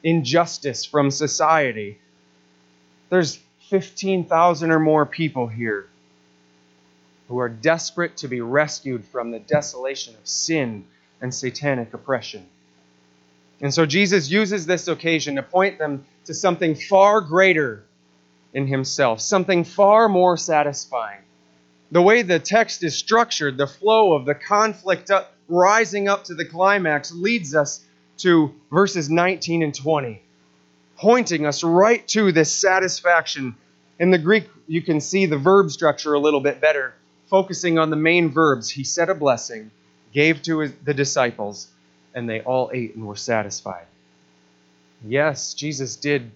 injustice 0.03 0.85
from 0.85 1.13
society. 1.13 2.01
There's 3.11 3.39
15,000 3.71 4.73
or 4.73 4.81
more 4.81 5.07
people 5.07 5.47
here 5.47 5.87
who 7.29 7.39
are 7.39 7.49
desperate 7.49 8.17
to 8.17 8.27
be 8.27 8.41
rescued 8.41 9.05
from 9.05 9.31
the 9.31 9.39
desolation 9.39 10.17
of 10.17 10.27
sin 10.27 10.85
and 11.21 11.33
satanic 11.33 11.95
oppression. 11.95 12.45
And 13.61 13.73
so 13.73 13.87
Jesus 13.87 14.29
uses 14.29 14.67
this 14.67 14.89
occasion 14.89 15.37
to 15.37 15.45
point 15.45 15.79
them 15.79 16.07
to 16.25 16.35
something 16.35 16.75
far 16.75 17.21
greater 17.21 17.85
in 18.53 18.67
himself, 18.67 19.21
something 19.21 19.63
far 19.63 20.09
more 20.09 20.37
satisfying. 20.37 21.21
The 21.93 22.03
way 22.03 22.23
the 22.23 22.41
text 22.41 22.83
is 22.83 22.97
structured, 22.97 23.57
the 23.57 23.67
flow 23.69 24.15
of 24.15 24.25
the 24.25 24.35
conflict 24.35 25.11
up, 25.11 25.35
rising 25.49 26.09
up 26.09 26.25
to 26.25 26.35
the 26.35 26.45
climax, 26.45 27.13
leads 27.13 27.55
us 27.55 27.85
to 28.19 28.53
verses 28.73 29.09
19 29.09 29.63
and 29.63 29.75
20, 29.75 30.21
pointing 30.97 31.47
us 31.47 31.63
right 31.63 32.07
to 32.09 32.33
this 32.33 32.53
satisfaction. 32.53 33.55
In 34.01 34.11
the 34.11 34.19
Greek, 34.19 34.49
you 34.67 34.83
can 34.83 35.01
see 35.01 35.27
the 35.27 35.39
verb 35.39 35.71
structure 35.71 36.15
a 36.15 36.19
little 36.19 36.41
bit 36.41 36.61
better 36.61 36.95
focusing 37.33 37.79
on 37.79 37.89
the 37.89 37.97
main 37.97 38.31
verbs, 38.31 38.69
he 38.69 38.85
said 38.85 39.09
a 39.09 39.15
blessing, 39.15 39.71
gave 40.13 40.43
to 40.43 40.59
his, 40.59 40.73
the 40.85 40.93
disciples, 40.93 41.67
and 42.15 42.29
they 42.29 42.43
all 42.43 42.71
ate 42.75 42.95
and 42.95 43.07
were 43.07 43.17
satisfied. 43.17 43.87
Yes, 45.03 45.55
Jesus 45.55 45.97
did 45.97 46.31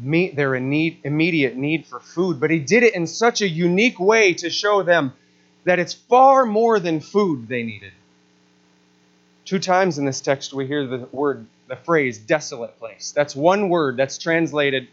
meet 0.00 0.36
their 0.36 0.58
need, 0.60 0.98
immediate 1.04 1.56
need 1.56 1.86
for 1.86 2.00
food, 2.00 2.40
but 2.40 2.50
he 2.50 2.58
did 2.58 2.82
it 2.82 2.94
in 2.94 3.06
such 3.06 3.40
a 3.40 3.48
unique 3.48 3.98
way 3.98 4.34
to 4.34 4.50
show 4.50 4.82
them 4.82 5.12
that 5.64 5.78
it's 5.78 5.94
far 5.94 6.46
more 6.46 6.78
than 6.78 7.00
food 7.00 7.48
they 7.48 7.62
needed. 7.62 7.92
Two 9.44 9.58
times 9.58 9.98
in 9.98 10.04
this 10.04 10.20
text 10.20 10.52
we 10.52 10.66
hear 10.66 10.86
the 10.86 11.08
word, 11.12 11.46
the 11.68 11.76
phrase 11.76 12.18
desolate 12.18 12.78
place. 12.78 13.12
That's 13.14 13.34
one 13.34 13.68
word 13.68 13.96
that's 13.96 14.18
translated 14.18 14.88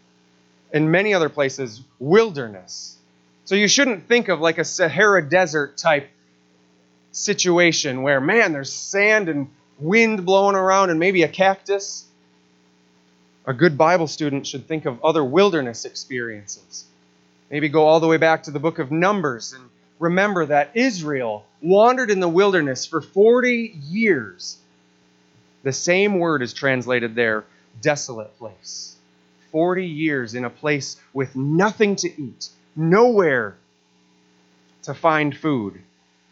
in 0.72 0.92
many 0.92 1.13
other 1.13 1.30
places 1.30 1.82
wilderness. 2.00 2.98
So 3.46 3.56
you 3.56 3.68
shouldn't 3.68 4.08
think 4.08 4.30
of 4.30 4.39
like 4.39 4.58
a 4.58 4.63
Sahara 4.63 5.28
desert 5.28 5.78
type 5.78 6.10
situation 7.12 8.02
where, 8.02 8.22
man, 8.22 8.54
there's 8.54 8.74
sand 8.74 9.30
and 9.30 9.50
wind 9.80 10.26
blowing 10.26 10.56
around 10.56 10.89
and 10.89 11.00
maybe 11.00 11.24
a 11.24 11.28
cactus. 11.28 12.06
A 13.46 13.54
good 13.54 13.78
Bible 13.78 14.08
student 14.08 14.48
should 14.48 14.68
think 14.68 14.86
of 14.86 15.04
other 15.04 15.24
wilderness 15.24 15.84
experiences. 15.86 16.86
Maybe 17.52 17.68
go 17.68 17.86
all 17.86 18.00
the 18.00 18.08
way 18.08 18.18
back 18.18 18.44
to 18.44 18.52
the 18.52 18.60
book 18.60 18.80
of 18.80 18.92
Numbers 18.92 19.54
and 19.54 19.70
remember 20.00 20.46
that 20.46 20.72
Israel 20.76 21.46
wandered 21.62 22.10
in 22.10 22.20
the 22.20 22.30
wilderness 22.30 22.86
for 22.86 23.02
40 23.02 23.76
years. 23.90 24.58
The 25.64 25.74
same 25.74 26.20
word 26.20 26.42
is 26.42 26.54
translated 26.54 27.16
there 27.16 27.46
desolate 27.82 28.38
place. 28.38 28.96
40 29.52 29.86
years 29.86 30.36
in 30.36 30.46
a 30.46 30.50
place 30.50 30.98
with 31.14 31.36
nothing 31.36 31.96
to 31.98 32.22
eat 32.22 32.50
nowhere 32.76 33.56
to 34.84 34.94
find 34.94 35.36
food. 35.36 35.82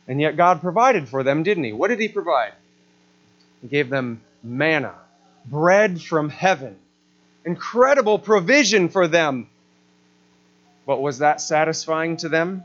And 0.08 0.20
yet 0.20 0.38
God 0.38 0.62
provided 0.62 1.08
for 1.08 1.24
them, 1.24 1.44
didn't 1.44 1.64
He? 1.64 1.74
What 1.74 1.90
did 1.90 2.00
He 2.00 2.08
provide? 2.08 2.54
He 3.62 3.68
gave 3.68 3.90
them 3.90 4.22
manna, 4.44 4.96
bread 5.46 6.02
from 6.02 6.30
heaven. 6.30 6.78
Incredible 7.46 8.20
provision 8.20 8.90
for 8.90 9.08
them. 9.08 9.48
But 10.86 11.02
was 11.02 11.20
that 11.20 11.42
satisfying 11.42 12.18
to 12.18 12.30
them? 12.30 12.64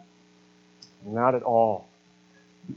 Not 1.04 1.34
at 1.34 1.42
all. 1.42 1.86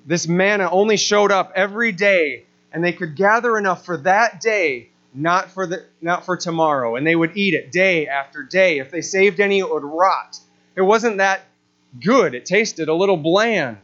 This 0.06 0.28
manna 0.28 0.70
only 0.70 0.98
showed 0.98 1.32
up 1.32 1.54
every 1.56 1.92
day, 1.92 2.44
and 2.72 2.84
they 2.84 2.94
could 2.94 3.16
gather 3.16 3.58
enough 3.58 3.86
for 3.86 3.98
that 3.98 4.40
day, 4.40 4.90
not 5.14 5.50
for 5.50 5.66
the 5.66 5.86
not 6.02 6.26
for 6.26 6.38
tomorrow. 6.38 6.96
And 6.96 7.08
they 7.08 7.16
would 7.16 7.36
eat 7.36 7.54
it 7.54 7.72
day 7.72 8.08
after 8.08 8.44
day. 8.44 8.80
If 8.80 8.92
they 8.92 9.02
saved 9.02 9.40
any, 9.40 9.60
it 9.60 9.70
would 9.70 9.84
rot. 9.84 10.38
It 10.76 10.82
wasn't 10.84 11.18
that 11.18 11.42
good. 12.00 12.36
It 12.36 12.46
tasted 12.46 12.88
a 12.88 12.94
little 12.94 13.18
bland. 13.18 13.78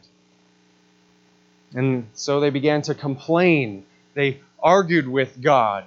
And 1.74 2.06
so 2.14 2.40
they 2.40 2.50
began 2.50 2.82
to 2.82 2.94
complain. 2.94 3.84
They 4.14 4.40
argued 4.62 5.08
with 5.08 5.40
God. 5.42 5.84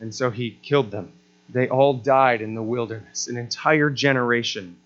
And 0.00 0.14
so 0.14 0.30
he 0.30 0.58
killed 0.62 0.90
them. 0.90 1.12
They 1.52 1.68
all 1.68 1.94
died 1.94 2.42
in 2.42 2.54
the 2.54 2.62
wilderness, 2.62 3.28
an 3.28 3.36
entire 3.36 3.90
generation. 3.90 4.76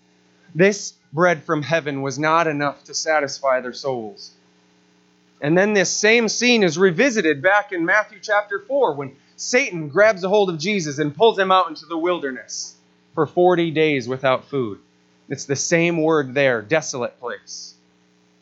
This 0.53 0.93
bread 1.13 1.43
from 1.43 1.61
heaven 1.61 2.01
was 2.01 2.17
not 2.17 2.47
enough 2.47 2.83
to 2.85 2.93
satisfy 2.93 3.61
their 3.61 3.73
souls. 3.73 4.31
And 5.41 5.57
then 5.57 5.73
this 5.73 5.89
same 5.89 6.27
scene 6.27 6.63
is 6.63 6.77
revisited 6.77 7.41
back 7.41 7.71
in 7.71 7.85
Matthew 7.85 8.19
chapter 8.21 8.59
4 8.59 8.93
when 8.95 9.15
Satan 9.35 9.89
grabs 9.89 10.23
a 10.23 10.29
hold 10.29 10.49
of 10.49 10.57
Jesus 10.57 10.97
and 10.97 11.15
pulls 11.15 11.37
him 11.37 11.51
out 11.51 11.69
into 11.69 11.85
the 11.85 11.97
wilderness 11.97 12.75
for 13.13 13.27
40 13.27 13.71
days 13.71 14.07
without 14.07 14.45
food. 14.45 14.79
It's 15.29 15.45
the 15.45 15.55
same 15.55 16.01
word 16.01 16.33
there, 16.33 16.61
desolate 16.61 17.19
place. 17.19 17.75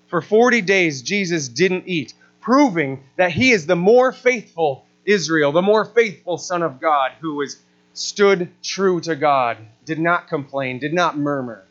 For 0.08 0.22
40 0.22 0.62
days, 0.62 1.02
Jesus 1.02 1.48
didn't 1.48 1.88
eat, 1.88 2.14
proving 2.42 3.04
that 3.16 3.32
he 3.32 3.52
is 3.52 3.66
the 3.66 3.76
more 3.76 4.12
faithful 4.12 4.86
Israel, 5.06 5.52
the 5.52 5.62
more 5.62 5.86
faithful 5.86 6.38
Son 6.38 6.62
of 6.62 6.80
God, 6.80 7.14
who 7.20 7.36
was 7.36 7.58
stood 7.94 8.50
true 8.64 9.00
to 9.02 9.16
God, 9.16 9.58
did 9.86 10.00
not 10.00 10.28
complain, 10.28 10.80
did 10.80 10.94
not 10.94 11.18
murmur 11.18 11.64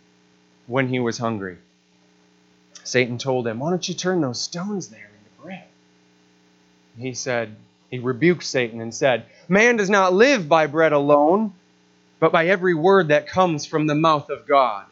when 0.66 0.88
he 0.88 1.00
was 1.00 1.18
hungry. 1.18 1.58
Satan 2.84 3.18
told 3.18 3.46
him, 3.46 3.58
Why 3.58 3.70
don't 3.70 3.88
you 3.88 3.94
turn 3.94 4.20
those 4.20 4.40
stones 4.40 4.88
there 4.88 5.10
into 5.18 5.42
bread? 5.42 5.64
He 6.98 7.14
said, 7.14 7.54
He 7.90 7.98
rebuked 7.98 8.44
Satan 8.44 8.80
and 8.80 8.94
said, 8.94 9.26
Man 9.48 9.76
does 9.76 9.90
not 9.90 10.12
live 10.12 10.48
by 10.48 10.66
bread 10.66 10.92
alone, 10.92 11.52
but 12.20 12.32
by 12.32 12.46
every 12.46 12.74
word 12.74 13.08
that 13.08 13.28
comes 13.28 13.66
from 13.66 13.86
the 13.86 13.94
mouth 13.94 14.30
of 14.30 14.46
God. 14.46 14.86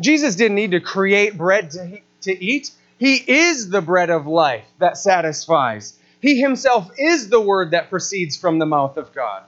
Jesus 0.00 0.34
didn't 0.34 0.56
need 0.56 0.72
to 0.72 0.80
create 0.80 1.36
bread 1.36 1.70
to, 1.72 1.98
to 2.22 2.44
eat. 2.44 2.70
He 2.98 3.16
is 3.16 3.68
the 3.68 3.82
bread 3.82 4.10
of 4.10 4.26
life 4.26 4.64
that 4.78 4.96
satisfies. 4.96 5.98
He 6.20 6.40
himself 6.40 6.90
is 6.98 7.28
the 7.28 7.40
word 7.40 7.72
that 7.72 7.90
proceeds 7.90 8.36
from 8.36 8.58
the 8.58 8.66
mouth 8.66 8.96
of 8.96 9.12
God. 9.12 9.42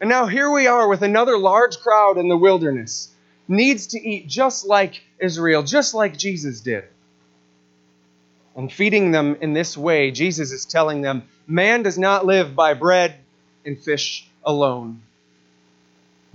And 0.00 0.08
now 0.08 0.26
here 0.26 0.50
we 0.50 0.66
are 0.66 0.88
with 0.88 1.02
another 1.02 1.36
large 1.38 1.78
crowd 1.78 2.18
in 2.18 2.28
the 2.28 2.36
wilderness, 2.36 3.10
needs 3.48 3.88
to 3.88 4.00
eat 4.00 4.28
just 4.28 4.66
like 4.66 5.02
Israel, 5.18 5.62
just 5.62 5.94
like 5.94 6.16
Jesus 6.16 6.60
did. 6.60 6.84
And 8.54 8.72
feeding 8.72 9.10
them 9.10 9.36
in 9.40 9.52
this 9.52 9.76
way, 9.76 10.10
Jesus 10.10 10.52
is 10.52 10.64
telling 10.64 11.02
them, 11.02 11.22
man 11.46 11.82
does 11.82 11.98
not 11.98 12.26
live 12.26 12.54
by 12.54 12.74
bread 12.74 13.14
and 13.64 13.78
fish 13.78 14.28
alone, 14.44 15.02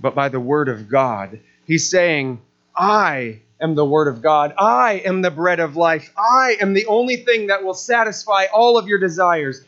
but 0.00 0.14
by 0.14 0.28
the 0.28 0.40
word 0.40 0.68
of 0.68 0.88
God. 0.88 1.40
He's 1.66 1.88
saying, 1.88 2.40
I 2.76 3.40
am 3.60 3.74
the 3.74 3.84
Word 3.84 4.08
of 4.08 4.20
God. 4.22 4.54
I 4.58 5.02
am 5.04 5.22
the 5.22 5.30
bread 5.30 5.60
of 5.60 5.76
life. 5.76 6.12
I 6.16 6.56
am 6.60 6.74
the 6.74 6.86
only 6.86 7.16
thing 7.16 7.48
that 7.48 7.64
will 7.64 7.74
satisfy 7.74 8.44
all 8.52 8.76
of 8.78 8.88
your 8.88 8.98
desires. 8.98 9.64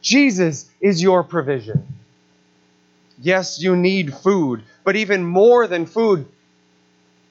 Jesus 0.00 0.70
is 0.80 1.02
your 1.02 1.22
provision. 1.22 1.86
Yes, 3.22 3.62
you 3.62 3.76
need 3.76 4.14
food, 4.14 4.62
but 4.82 4.96
even 4.96 5.24
more 5.24 5.66
than 5.66 5.84
food, 5.84 6.26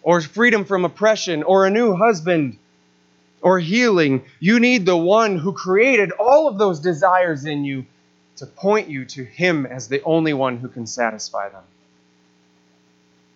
or 0.03 0.21
freedom 0.21 0.65
from 0.65 0.85
oppression, 0.85 1.41
or 1.43 1.65
a 1.65 1.71
new 1.71 1.95
husband, 1.95 2.57
or 3.41 3.59
healing, 3.59 4.23
you 4.39 4.59
need 4.59 4.85
the 4.85 4.97
one 4.97 5.37
who 5.37 5.51
created 5.53 6.11
all 6.11 6.47
of 6.47 6.57
those 6.57 6.79
desires 6.79 7.45
in 7.45 7.65
you 7.65 7.85
to 8.35 8.45
point 8.45 8.89
you 8.89 9.05
to 9.05 9.23
Him 9.23 9.65
as 9.65 9.87
the 9.87 10.03
only 10.03 10.33
one 10.33 10.57
who 10.57 10.69
can 10.69 10.85
satisfy 10.85 11.49
them. 11.49 11.63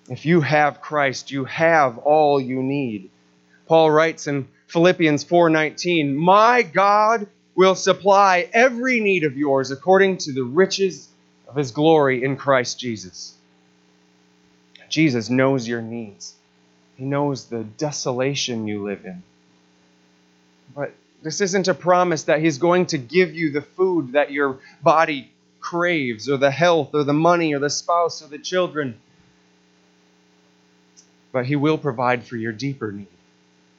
If 0.09 0.25
you 0.25 0.41
have 0.41 0.81
Christ, 0.81 1.31
you 1.31 1.45
have 1.45 1.97
all 1.97 2.39
you 2.39 2.61
need. 2.61 3.09
Paul 3.67 3.89
writes 3.89 4.27
in 4.27 4.47
Philippians 4.67 5.23
4:19, 5.23 6.15
"My 6.15 6.61
God 6.61 7.27
will 7.55 7.75
supply 7.75 8.49
every 8.53 8.99
need 8.99 9.23
of 9.23 9.37
yours 9.37 9.71
according 9.71 10.17
to 10.17 10.33
the 10.33 10.43
riches 10.43 11.07
of 11.53 11.57
his 11.57 11.71
glory 11.71 12.23
in 12.23 12.35
Christ 12.35 12.79
Jesus." 12.79 13.35
Jesus 14.89 15.29
knows 15.29 15.67
your 15.67 15.81
needs. 15.81 16.33
He 16.97 17.05
knows 17.05 17.45
the 17.45 17.63
desolation 17.63 18.67
you 18.67 18.83
live 18.83 19.05
in. 19.05 19.21
But 20.75 20.93
this 21.21 21.41
isn't 21.41 21.67
a 21.67 21.73
promise 21.75 22.23
that 22.23 22.41
he's 22.41 22.57
going 22.57 22.87
to 22.87 22.97
give 22.97 23.35
you 23.35 23.51
the 23.51 23.61
food 23.61 24.13
that 24.13 24.31
your 24.31 24.59
body 24.81 25.31
craves 25.59 26.27
or 26.27 26.37
the 26.37 26.51
health 26.51 26.95
or 26.95 27.03
the 27.03 27.13
money 27.13 27.53
or 27.53 27.59
the 27.59 27.69
spouse 27.69 28.23
or 28.23 28.27
the 28.27 28.39
children 28.39 28.99
but 31.33 31.47
He 31.47 31.57
will 31.57 31.77
provide 31.77 32.23
for 32.23 32.37
your 32.37 32.53
deeper 32.53 32.93
need 32.93 33.07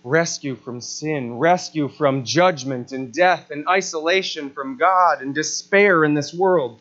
rescue 0.06 0.54
from 0.54 0.82
sin, 0.82 1.38
rescue 1.38 1.88
from 1.88 2.26
judgment 2.26 2.92
and 2.92 3.10
death 3.10 3.50
and 3.50 3.66
isolation 3.66 4.50
from 4.50 4.76
God 4.76 5.22
and 5.22 5.34
despair 5.34 6.04
in 6.04 6.12
this 6.12 6.34
world. 6.34 6.78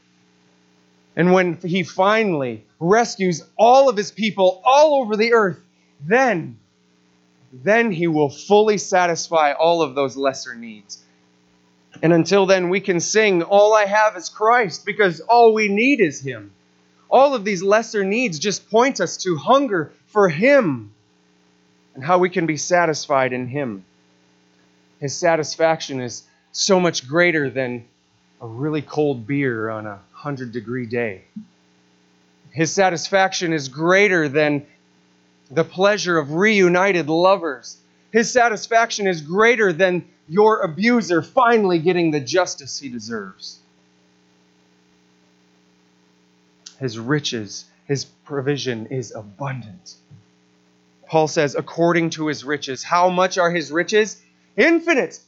And 1.15 1.32
when 1.32 1.58
He 1.58 1.84
finally 1.84 2.65
rescues 2.80 3.43
all 3.58 3.89
of 3.89 3.97
His 3.97 4.12
people 4.12 4.62
all 4.65 5.02
over 5.02 5.15
the 5.15 5.34
earth, 5.34 5.60
then, 6.02 6.58
then 7.52 7.91
He 7.91 8.08
will 8.08 8.30
fully 8.30 8.78
satisfy 8.78 9.54
all 9.54 9.82
of 9.82 9.95
those 9.95 10.17
lesser 10.17 10.56
needs. 10.56 11.04
And 12.02 12.12
until 12.12 12.45
then, 12.45 12.69
we 12.69 12.80
can 12.80 12.99
sing, 12.99 13.43
All 13.43 13.73
I 13.73 13.86
have 13.86 14.17
is 14.17 14.30
Christ, 14.30 14.86
because 14.86 15.19
all 15.19 15.54
we 15.54 15.67
need 15.67 16.02
is 16.02 16.19
Him. 16.19 16.52
All 17.10 17.36
of 17.36 17.45
these 17.45 17.62
lesser 17.62 18.04
needs 18.04 18.39
just 18.39 18.71
point 18.71 18.99
us 18.99 19.17
to 19.17 19.36
hunger 19.36 19.91
for 20.08 20.30
Him 20.30 20.91
and 21.93 22.04
how 22.04 22.17
we 22.17 22.30
can 22.30 22.47
be 22.47 22.58
satisfied 22.58 23.34
in 23.34 23.47
Him. 23.47 23.86
His 24.99 25.15
satisfaction 25.15 26.02
is 26.02 26.23
so 26.52 26.80
much 26.80 27.08
greater 27.08 27.49
than 27.49 27.86
a 28.41 28.47
really 28.47 28.82
cold 28.82 29.28
beer 29.28 29.69
on 29.69 29.86
a 29.86 29.99
100 30.23 30.53
degree 30.53 30.86
day. 30.86 31.21
His 32.51 32.71
satisfaction 32.71 33.51
is 33.51 33.67
greater 33.67 34.29
than 34.29 34.65
the 35.51 35.65
pleasure 35.65 36.17
of 36.17 36.31
reunited 36.31 37.09
lovers. 37.09 37.77
His 38.12 38.31
satisfaction 38.31 39.05
is 39.05 39.19
greater 39.19 39.73
than 39.73 40.05
your 40.29 40.62
abuser 40.62 41.21
finally 41.21 41.79
getting 41.79 42.12
the 42.12 42.21
justice 42.21 42.79
he 42.79 42.88
deserves. 42.88 43.59
His 46.79 46.97
riches, 46.97 47.65
his 47.86 48.05
provision 48.05 48.88
is 48.88 49.12
abundant. 49.13 49.95
Paul 51.07 51.27
says, 51.27 51.53
according 51.55 52.12
to 52.12 52.27
his 52.27 52.45
riches. 52.45 52.81
How 52.81 53.09
much 53.09 53.38
are 53.38 53.51
his 53.51 53.71
riches? 53.71 54.21
Infinite, 54.55 55.19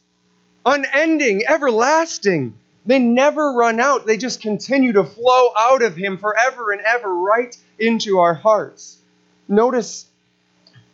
unending, 0.66 1.46
everlasting. 1.46 2.58
They 2.86 3.00
never 3.00 3.54
run 3.54 3.80
out. 3.80 4.06
They 4.06 4.18
just 4.18 4.42
continue 4.42 4.94
to 4.94 5.04
flow 5.04 5.50
out 5.58 5.82
of 5.82 5.96
him 5.96 6.18
forever 6.18 6.72
and 6.72 6.82
ever 6.82 7.14
right 7.14 7.56
into 7.80 8.20
our 8.20 8.36
hearts. 8.36 8.98
Notice 9.48 10.06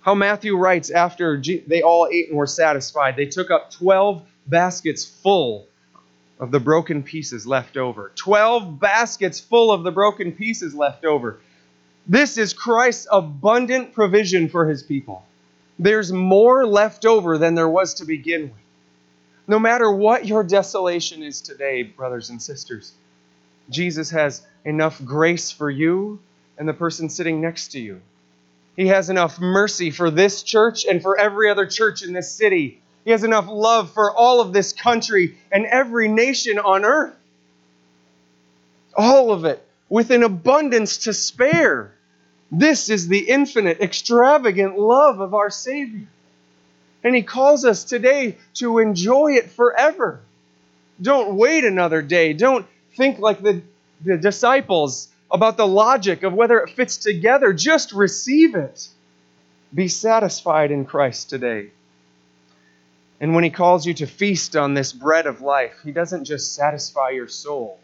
how 0.02 0.16
Matthew 0.16 0.56
writes 0.58 0.90
after 0.90 1.42
they 1.68 1.82
all 1.82 2.08
ate 2.12 2.30
and 2.30 2.38
were 2.38 2.48
satisfied. 2.48 3.16
They 3.16 3.26
took 3.26 3.52
up 3.52 3.72
12 3.72 4.24
baskets 4.48 5.06
full 5.06 5.68
of 6.40 6.52
the 6.52 6.60
broken 6.60 7.04
pieces 7.04 7.46
left 7.46 7.78
over. 7.78 8.12
12 8.16 8.80
baskets 8.80 9.40
full 9.40 9.72
of 9.72 9.84
the 9.84 9.92
broken 9.92 10.32
pieces 10.32 10.74
left 10.74 11.06
over. 11.06 11.40
This 12.08 12.38
is 12.38 12.54
Christ's 12.54 13.08
abundant 13.12 13.94
provision 13.94 14.50
for 14.50 14.68
his 14.68 14.82
people. 14.82 15.24
There's 15.78 16.12
more 16.12 16.66
left 16.66 17.06
over 17.06 17.38
than 17.38 17.54
there 17.54 17.70
was 17.70 17.96
to 17.96 18.06
begin 18.06 18.44
with. 18.44 18.61
No 19.52 19.60
matter 19.60 19.92
what 19.92 20.26
your 20.26 20.46
desolation 20.46 21.24
is 21.24 21.42
today, 21.42 21.84
brothers 21.84 22.30
and 22.30 22.42
sisters, 22.42 22.94
Jesus 23.70 24.10
has 24.12 24.42
enough 24.64 25.04
grace 25.04 25.52
for 25.52 25.70
you 25.70 26.20
and 26.58 26.66
the 26.66 26.74
person 26.74 27.10
sitting 27.10 27.42
next 27.42 27.74
to 27.74 27.80
you. 27.82 28.00
He 28.78 28.88
has 28.88 29.10
enough 29.10 29.42
mercy 29.42 29.92
for 29.92 30.10
this 30.10 30.44
church 30.44 30.86
and 30.86 31.02
for 31.02 31.20
every 31.20 31.50
other 31.50 31.66
church 31.66 32.02
in 32.02 32.14
this 32.14 32.32
city. 32.32 32.80
He 33.04 33.12
has 33.12 33.26
enough 33.26 33.50
love 33.50 33.92
for 33.92 34.16
all 34.16 34.40
of 34.40 34.54
this 34.54 34.72
country 34.72 35.38
and 35.52 35.66
every 35.66 36.08
nation 36.08 36.58
on 36.58 36.86
earth. 36.86 37.18
All 38.96 39.34
of 39.34 39.44
it 39.44 39.62
with 39.90 40.12
an 40.12 40.24
abundance 40.24 41.00
to 41.00 41.14
spare. 41.14 41.94
This 42.54 42.90
is 42.90 43.10
the 43.10 43.30
infinite, 43.30 43.82
extravagant 43.82 44.80
love 44.80 45.20
of 45.20 45.34
our 45.34 45.50
Savior. 45.50 46.08
And 47.04 47.16
He 47.16 47.24
calls 47.24 47.66
us 47.66 47.84
today 47.84 48.38
to 48.56 48.80
enjoy 48.80 49.34
it 49.34 49.52
forever. 49.52 50.22
Don't 51.02 51.36
wait 51.36 51.66
another 51.66 52.02
day. 52.02 52.34
Don't 52.34 52.66
think 52.96 53.20
like 53.20 53.42
the, 53.42 53.62
the 54.04 54.18
disciples 54.18 55.08
about 55.32 55.58
the 55.58 55.68
logic 55.68 56.24
of 56.24 56.34
whether 56.34 56.60
it 56.60 56.72
fits 56.72 56.98
together. 56.98 57.54
Just 57.54 57.94
receive 57.94 58.56
it. 58.56 58.88
Be 59.74 59.88
satisfied 59.88 60.72
in 60.72 60.86
Christ 60.86 61.30
today. 61.30 61.70
And 63.20 63.34
when 63.34 63.44
He 63.44 63.50
calls 63.50 63.86
you 63.86 63.94
to 63.96 64.08
feast 64.08 64.56
on 64.56 64.74
this 64.74 64.92
bread 64.92 65.28
of 65.28 65.42
life, 65.42 65.76
He 65.84 65.92
doesn't 65.92 66.26
just 66.26 66.54
satisfy 66.54 67.12
your 67.12 67.28
soul, 67.28 67.80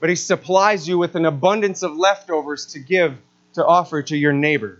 but 0.00 0.08
He 0.08 0.16
supplies 0.16 0.88
you 0.88 0.98
with 0.98 1.14
an 1.14 1.26
abundance 1.26 1.82
of 1.82 1.96
leftovers 1.96 2.66
to 2.66 2.78
give, 2.78 3.18
to 3.54 3.64
offer 3.64 4.02
to 4.02 4.16
your 4.16 4.32
neighbor. 4.32 4.78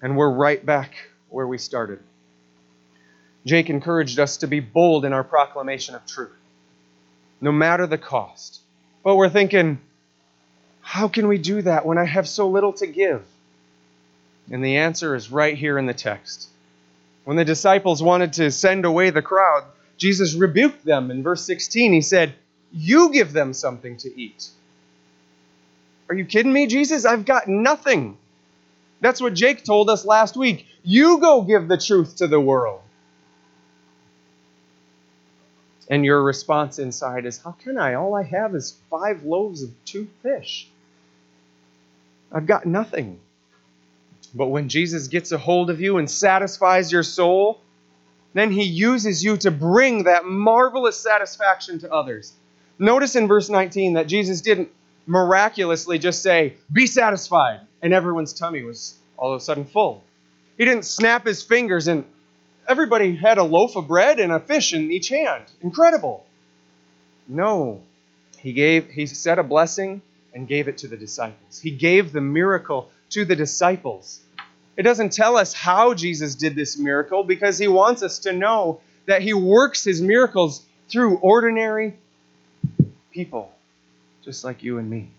And 0.00 0.16
we're 0.16 0.30
right 0.30 0.64
back 0.64 0.94
where 1.30 1.46
we 1.46 1.58
started. 1.58 1.98
Jake 3.46 3.68
encouraged 3.68 4.18
us 4.18 4.38
to 4.38 4.46
be 4.46 4.60
bold 4.60 5.04
in 5.04 5.12
our 5.12 5.24
proclamation 5.24 5.94
of 5.94 6.06
truth, 6.06 6.32
no 7.40 7.52
matter 7.52 7.86
the 7.86 7.98
cost. 7.98 8.60
But 9.02 9.16
we're 9.16 9.28
thinking, 9.28 9.80
How 10.80 11.08
can 11.08 11.28
we 11.28 11.38
do 11.38 11.62
that 11.62 11.84
when 11.84 11.98
I 11.98 12.04
have 12.04 12.28
so 12.28 12.48
little 12.48 12.72
to 12.74 12.86
give? 12.86 13.22
And 14.50 14.64
the 14.64 14.76
answer 14.76 15.14
is 15.14 15.30
right 15.30 15.56
here 15.56 15.78
in 15.78 15.86
the 15.86 15.94
text. 15.94 16.48
When 17.24 17.36
the 17.36 17.44
disciples 17.44 18.02
wanted 18.02 18.34
to 18.34 18.50
send 18.50 18.84
away 18.84 19.10
the 19.10 19.22
crowd, 19.22 19.64
Jesus 19.96 20.34
rebuked 20.34 20.84
them 20.84 21.10
in 21.10 21.22
verse 21.22 21.44
16. 21.44 21.92
He 21.92 22.00
said, 22.02 22.34
You 22.72 23.10
give 23.12 23.32
them 23.32 23.54
something 23.54 23.96
to 23.98 24.20
eat. 24.20 24.48
Are 26.08 26.14
you 26.14 26.24
kidding 26.24 26.52
me, 26.52 26.66
Jesus? 26.66 27.06
I've 27.06 27.24
got 27.24 27.48
nothing. 27.48 28.18
That's 29.00 29.20
what 29.20 29.34
Jake 29.34 29.64
told 29.64 29.88
us 29.88 30.04
last 30.04 30.36
week. 30.36 30.66
You 30.82 31.18
go 31.18 31.42
give 31.42 31.68
the 31.68 31.78
truth 31.78 32.16
to 32.16 32.26
the 32.26 32.40
world. 32.40 32.80
And 35.88 36.04
your 36.04 36.22
response 36.22 36.78
inside 36.78 37.26
is, 37.26 37.38
How 37.38 37.52
can 37.52 37.78
I? 37.78 37.94
All 37.94 38.14
I 38.14 38.22
have 38.22 38.54
is 38.54 38.78
five 38.90 39.24
loaves 39.24 39.62
of 39.62 39.70
two 39.84 40.08
fish. 40.22 40.68
I've 42.32 42.46
got 42.46 42.66
nothing. 42.66 43.20
But 44.34 44.48
when 44.48 44.68
Jesus 44.68 45.08
gets 45.08 45.30
a 45.30 45.38
hold 45.38 45.70
of 45.70 45.80
you 45.80 45.98
and 45.98 46.10
satisfies 46.10 46.90
your 46.90 47.04
soul, 47.04 47.60
then 48.32 48.50
he 48.50 48.64
uses 48.64 49.22
you 49.22 49.36
to 49.38 49.50
bring 49.50 50.04
that 50.04 50.24
marvelous 50.24 50.98
satisfaction 50.98 51.78
to 51.80 51.92
others. 51.92 52.32
Notice 52.78 53.14
in 53.14 53.28
verse 53.28 53.48
19 53.48 53.92
that 53.92 54.08
Jesus 54.08 54.40
didn't 54.40 54.70
miraculously 55.06 55.98
just 55.98 56.22
say, 56.22 56.54
Be 56.72 56.86
satisfied, 56.86 57.60
and 57.80 57.94
everyone's 57.94 58.32
tummy 58.32 58.62
was 58.62 58.98
all 59.16 59.32
of 59.32 59.40
a 59.40 59.44
sudden 59.44 59.64
full. 59.64 60.02
He 60.58 60.64
didn't 60.64 60.84
snap 60.84 61.26
his 61.26 61.42
fingers 61.42 61.86
and 61.86 62.04
everybody 62.68 63.14
had 63.14 63.38
a 63.38 63.42
loaf 63.42 63.76
of 63.76 63.88
bread 63.88 64.20
and 64.20 64.32
a 64.32 64.40
fish 64.40 64.72
in 64.72 64.90
each 64.90 65.08
hand. 65.08 65.44
Incredible. 65.62 66.24
No. 67.28 67.80
He 68.38 68.52
gave 68.52 68.88
he 68.88 69.06
said 69.06 69.38
a 69.38 69.42
blessing 69.42 70.02
and 70.34 70.48
gave 70.48 70.68
it 70.68 70.78
to 70.78 70.88
the 70.88 70.96
disciples. 70.96 71.60
He 71.60 71.70
gave 71.70 72.12
the 72.12 72.20
miracle 72.20 72.90
to 73.10 73.24
the 73.24 73.36
disciples. 73.36 74.20
It 74.76 74.82
doesn't 74.82 75.12
tell 75.12 75.36
us 75.36 75.52
how 75.52 75.94
Jesus 75.94 76.34
did 76.34 76.56
this 76.56 76.76
miracle 76.76 77.22
because 77.22 77.58
he 77.58 77.68
wants 77.68 78.02
us 78.02 78.18
to 78.20 78.32
know 78.32 78.80
that 79.06 79.22
he 79.22 79.32
works 79.32 79.84
his 79.84 80.02
miracles 80.02 80.64
through 80.88 81.16
ordinary 81.18 81.94
people, 83.12 83.52
just 84.24 84.42
like 84.42 84.62
you 84.62 84.78
and 84.78 84.90
me. 84.90 85.10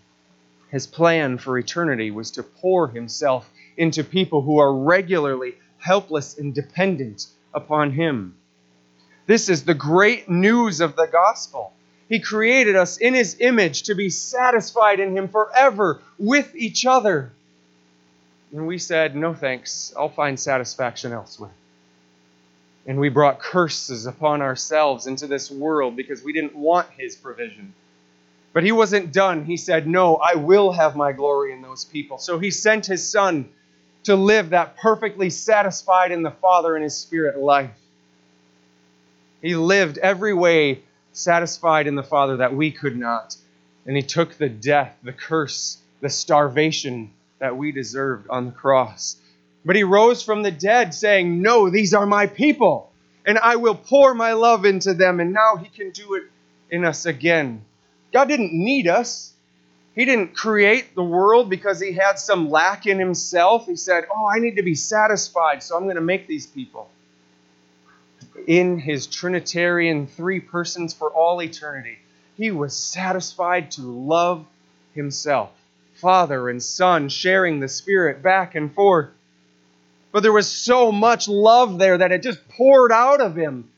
His 0.69 0.87
plan 0.87 1.37
for 1.37 1.57
eternity 1.57 2.11
was 2.11 2.31
to 2.31 2.43
pour 2.43 2.89
himself 2.89 3.49
into 3.77 4.03
people 4.03 4.41
who 4.41 4.57
are 4.59 4.73
regularly 4.73 5.55
helpless 5.85 6.37
and 6.37 6.53
dependent 6.53 7.27
upon 7.53 7.91
him. 7.91 8.35
This 9.27 9.49
is 9.49 9.63
the 9.63 9.75
great 9.75 10.27
news 10.27 10.81
of 10.81 10.95
the 10.95 11.05
gospel. 11.05 11.73
He 12.09 12.19
created 12.19 12.75
us 12.75 12.97
in 12.97 13.13
his 13.13 13.37
image 13.39 13.83
to 13.83 13.95
be 13.95 14.09
satisfied 14.09 14.99
in 14.99 15.15
him 15.15 15.27
forever 15.27 16.01
with 16.17 16.55
each 16.55 16.85
other. 16.85 17.31
And 18.51 18.67
we 18.67 18.77
said, 18.79 19.15
No 19.15 19.33
thanks, 19.33 19.93
I'll 19.97 20.09
find 20.09 20.39
satisfaction 20.39 21.11
elsewhere. 21.11 21.53
And 22.87 22.99
we 22.99 23.09
brought 23.09 23.39
curses 23.39 24.05
upon 24.05 24.41
ourselves 24.41 25.07
into 25.07 25.27
this 25.27 25.51
world 25.51 25.95
because 25.95 26.23
we 26.23 26.33
didn't 26.33 26.55
want 26.55 26.87
His 26.97 27.15
provision. 27.15 27.73
But 28.53 28.63
He 28.63 28.71
wasn't 28.71 29.11
done. 29.11 29.45
He 29.45 29.57
said, 29.57 29.87
No, 29.87 30.15
I 30.15 30.35
will 30.35 30.71
have 30.71 30.95
my 30.95 31.11
glory 31.11 31.51
in 31.51 31.61
those 31.61 31.83
people. 31.83 32.19
So 32.19 32.37
He 32.37 32.51
sent 32.51 32.85
His 32.85 33.09
Son 33.09 33.49
to 34.05 34.15
live 34.15 34.51
that 34.51 34.77
perfectly 34.77 35.29
satisfied 35.29 36.11
in 36.11 36.23
the 36.23 36.31
Father 36.31 36.75
and 36.75 36.83
His 36.83 36.95
Spirit 36.95 37.37
life. 37.37 37.71
He 39.41 39.55
lived 39.55 39.97
every 39.97 40.33
way 40.33 40.81
satisfied 41.13 41.87
in 41.87 41.95
the 41.95 42.03
Father 42.03 42.37
that 42.37 42.55
we 42.55 42.71
could 42.71 42.97
not. 42.97 43.35
And 43.85 43.95
He 43.95 44.01
took 44.01 44.35
the 44.35 44.49
death, 44.49 44.97
the 45.03 45.13
curse, 45.13 45.77
the 46.01 46.09
starvation 46.09 47.11
that 47.39 47.57
we 47.57 47.71
deserved 47.71 48.27
on 48.29 48.45
the 48.45 48.51
cross. 48.51 49.17
But 49.65 49.75
he 49.75 49.83
rose 49.83 50.21
from 50.21 50.43
the 50.43 50.51
dead, 50.51 50.93
saying, 50.93 51.41
No, 51.41 51.69
these 51.69 51.93
are 51.93 52.05
my 52.05 52.27
people, 52.27 52.91
and 53.25 53.37
I 53.39 53.55
will 53.55 53.75
pour 53.75 54.13
my 54.13 54.33
love 54.33 54.65
into 54.65 54.93
them. 54.93 55.19
And 55.19 55.33
now 55.33 55.55
he 55.55 55.67
can 55.67 55.89
do 55.89 56.15
it 56.15 56.23
in 56.69 56.85
us 56.85 57.05
again. 57.05 57.63
God 58.13 58.27
didn't 58.27 58.53
need 58.53 58.87
us. 58.87 59.33
He 59.95 60.03
didn't 60.03 60.35
create 60.35 60.93
the 60.93 61.03
world 61.03 61.49
because 61.49 61.79
he 61.79 61.93
had 61.93 62.19
some 62.19 62.49
lack 62.49 62.85
in 62.85 62.99
himself. 62.99 63.65
He 63.65 63.77
said, 63.77 64.05
Oh, 64.13 64.27
I 64.27 64.39
need 64.39 64.57
to 64.57 64.63
be 64.63 64.75
satisfied, 64.75 65.63
so 65.63 65.77
I'm 65.77 65.83
going 65.83 65.95
to 65.95 66.01
make 66.01 66.27
these 66.27 66.45
people. 66.45 66.89
In 68.45 68.77
his 68.77 69.07
Trinitarian 69.07 70.07
three 70.07 70.41
persons 70.41 70.93
for 70.93 71.09
all 71.09 71.41
eternity, 71.41 71.97
he 72.35 72.51
was 72.51 72.75
satisfied 72.75 73.71
to 73.71 73.81
love 73.83 74.45
himself. 74.93 75.51
Father 75.95 76.49
and 76.49 76.61
Son 76.61 77.07
sharing 77.07 77.61
the 77.61 77.69
Spirit 77.69 78.21
back 78.21 78.53
and 78.53 78.73
forth. 78.73 79.09
But 80.11 80.23
there 80.23 80.33
was 80.33 80.49
so 80.49 80.91
much 80.91 81.29
love 81.29 81.79
there 81.79 81.97
that 81.97 82.11
it 82.11 82.21
just 82.21 82.47
poured 82.49 82.91
out 82.91 83.21
of 83.21 83.35
him 83.35 83.69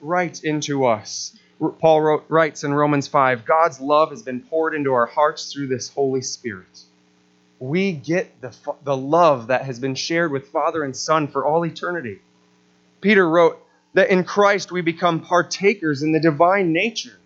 right 0.00 0.42
into 0.44 0.86
us. 0.86 1.36
Paul 1.70 2.00
wrote, 2.00 2.24
writes 2.28 2.64
in 2.64 2.72
Romans 2.74 3.08
5 3.08 3.44
God's 3.44 3.80
love 3.80 4.10
has 4.10 4.22
been 4.22 4.40
poured 4.40 4.74
into 4.74 4.92
our 4.92 5.06
hearts 5.06 5.52
through 5.52 5.68
this 5.68 5.88
Holy 5.88 6.22
Spirit. 6.22 6.80
We 7.58 7.92
get 7.92 8.40
the, 8.40 8.54
the 8.82 8.96
love 8.96 9.48
that 9.48 9.64
has 9.64 9.78
been 9.78 9.94
shared 9.94 10.32
with 10.32 10.48
Father 10.48 10.82
and 10.82 10.96
Son 10.96 11.28
for 11.28 11.44
all 11.44 11.64
eternity. 11.64 12.18
Peter 13.00 13.28
wrote 13.28 13.58
that 13.94 14.10
in 14.10 14.24
Christ 14.24 14.72
we 14.72 14.80
become 14.80 15.20
partakers 15.20 16.02
in 16.02 16.12
the 16.12 16.20
divine 16.20 16.72
nature 16.72 17.18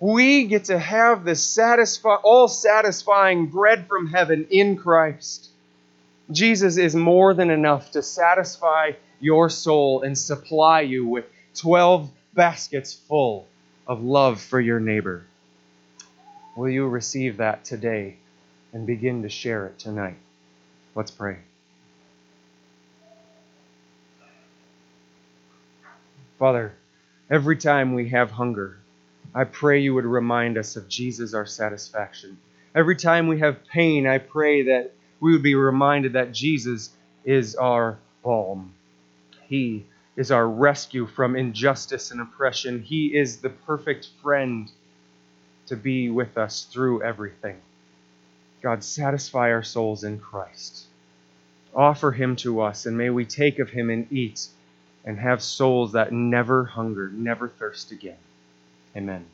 we 0.00 0.46
get 0.46 0.64
to 0.64 0.78
have 0.78 1.24
the 1.24 1.36
satisfy, 1.36 2.14
all 2.14 2.48
satisfying 2.48 3.46
bread 3.46 3.86
from 3.86 4.06
heaven 4.06 4.46
in 4.50 4.76
Christ. 4.76 5.50
Jesus 6.32 6.78
is 6.78 6.94
more 6.94 7.34
than 7.34 7.50
enough 7.50 7.90
to 7.92 8.02
satisfy 8.02 8.92
your 9.20 9.50
soul 9.50 10.00
and 10.00 10.16
supply 10.16 10.80
you 10.80 11.06
with 11.06 11.26
12 11.56 12.10
baskets 12.34 12.92
full 12.92 13.46
of 13.86 14.02
love 14.02 14.40
for 14.40 14.60
your 14.60 14.80
neighbor. 14.80 15.26
Will 16.56 16.68
you 16.68 16.86
receive 16.86 17.38
that 17.38 17.64
today 17.64 18.16
and 18.72 18.86
begin 18.86 19.22
to 19.22 19.28
share 19.28 19.66
it 19.66 19.78
tonight? 19.78 20.16
Let's 20.94 21.10
pray. 21.10 21.38
Father, 26.38 26.72
every 27.30 27.56
time 27.56 27.94
we 27.94 28.08
have 28.08 28.30
hunger, 28.30 28.78
I 29.34 29.44
pray 29.44 29.80
you 29.80 29.94
would 29.94 30.06
remind 30.06 30.58
us 30.58 30.76
of 30.76 30.88
Jesus, 30.88 31.34
our 31.34 31.46
satisfaction. 31.46 32.38
Every 32.74 32.96
time 32.96 33.28
we 33.28 33.40
have 33.40 33.66
pain, 33.66 34.06
I 34.06 34.18
pray 34.18 34.62
that 34.62 34.92
we 35.20 35.32
would 35.32 35.42
be 35.42 35.54
reminded 35.54 36.14
that 36.14 36.32
Jesus 36.32 36.90
is 37.24 37.54
our 37.54 37.98
balm. 38.22 38.72
He 39.48 39.84
is 40.20 40.30
our 40.30 40.46
rescue 40.46 41.06
from 41.06 41.34
injustice 41.34 42.10
and 42.10 42.20
oppression. 42.20 42.82
He 42.82 43.16
is 43.16 43.38
the 43.38 43.48
perfect 43.48 44.08
friend 44.20 44.70
to 45.64 45.74
be 45.74 46.10
with 46.10 46.36
us 46.36 46.64
through 46.64 47.02
everything. 47.02 47.56
God, 48.60 48.84
satisfy 48.84 49.50
our 49.50 49.62
souls 49.62 50.04
in 50.04 50.18
Christ. 50.18 50.84
Offer 51.74 52.12
him 52.12 52.36
to 52.36 52.60
us, 52.60 52.84
and 52.84 52.98
may 52.98 53.08
we 53.08 53.24
take 53.24 53.58
of 53.58 53.70
him 53.70 53.88
and 53.88 54.12
eat 54.12 54.48
and 55.06 55.18
have 55.18 55.42
souls 55.42 55.92
that 55.92 56.12
never 56.12 56.66
hunger, 56.66 57.08
never 57.08 57.48
thirst 57.48 57.90
again. 57.90 58.18
Amen. 58.94 59.24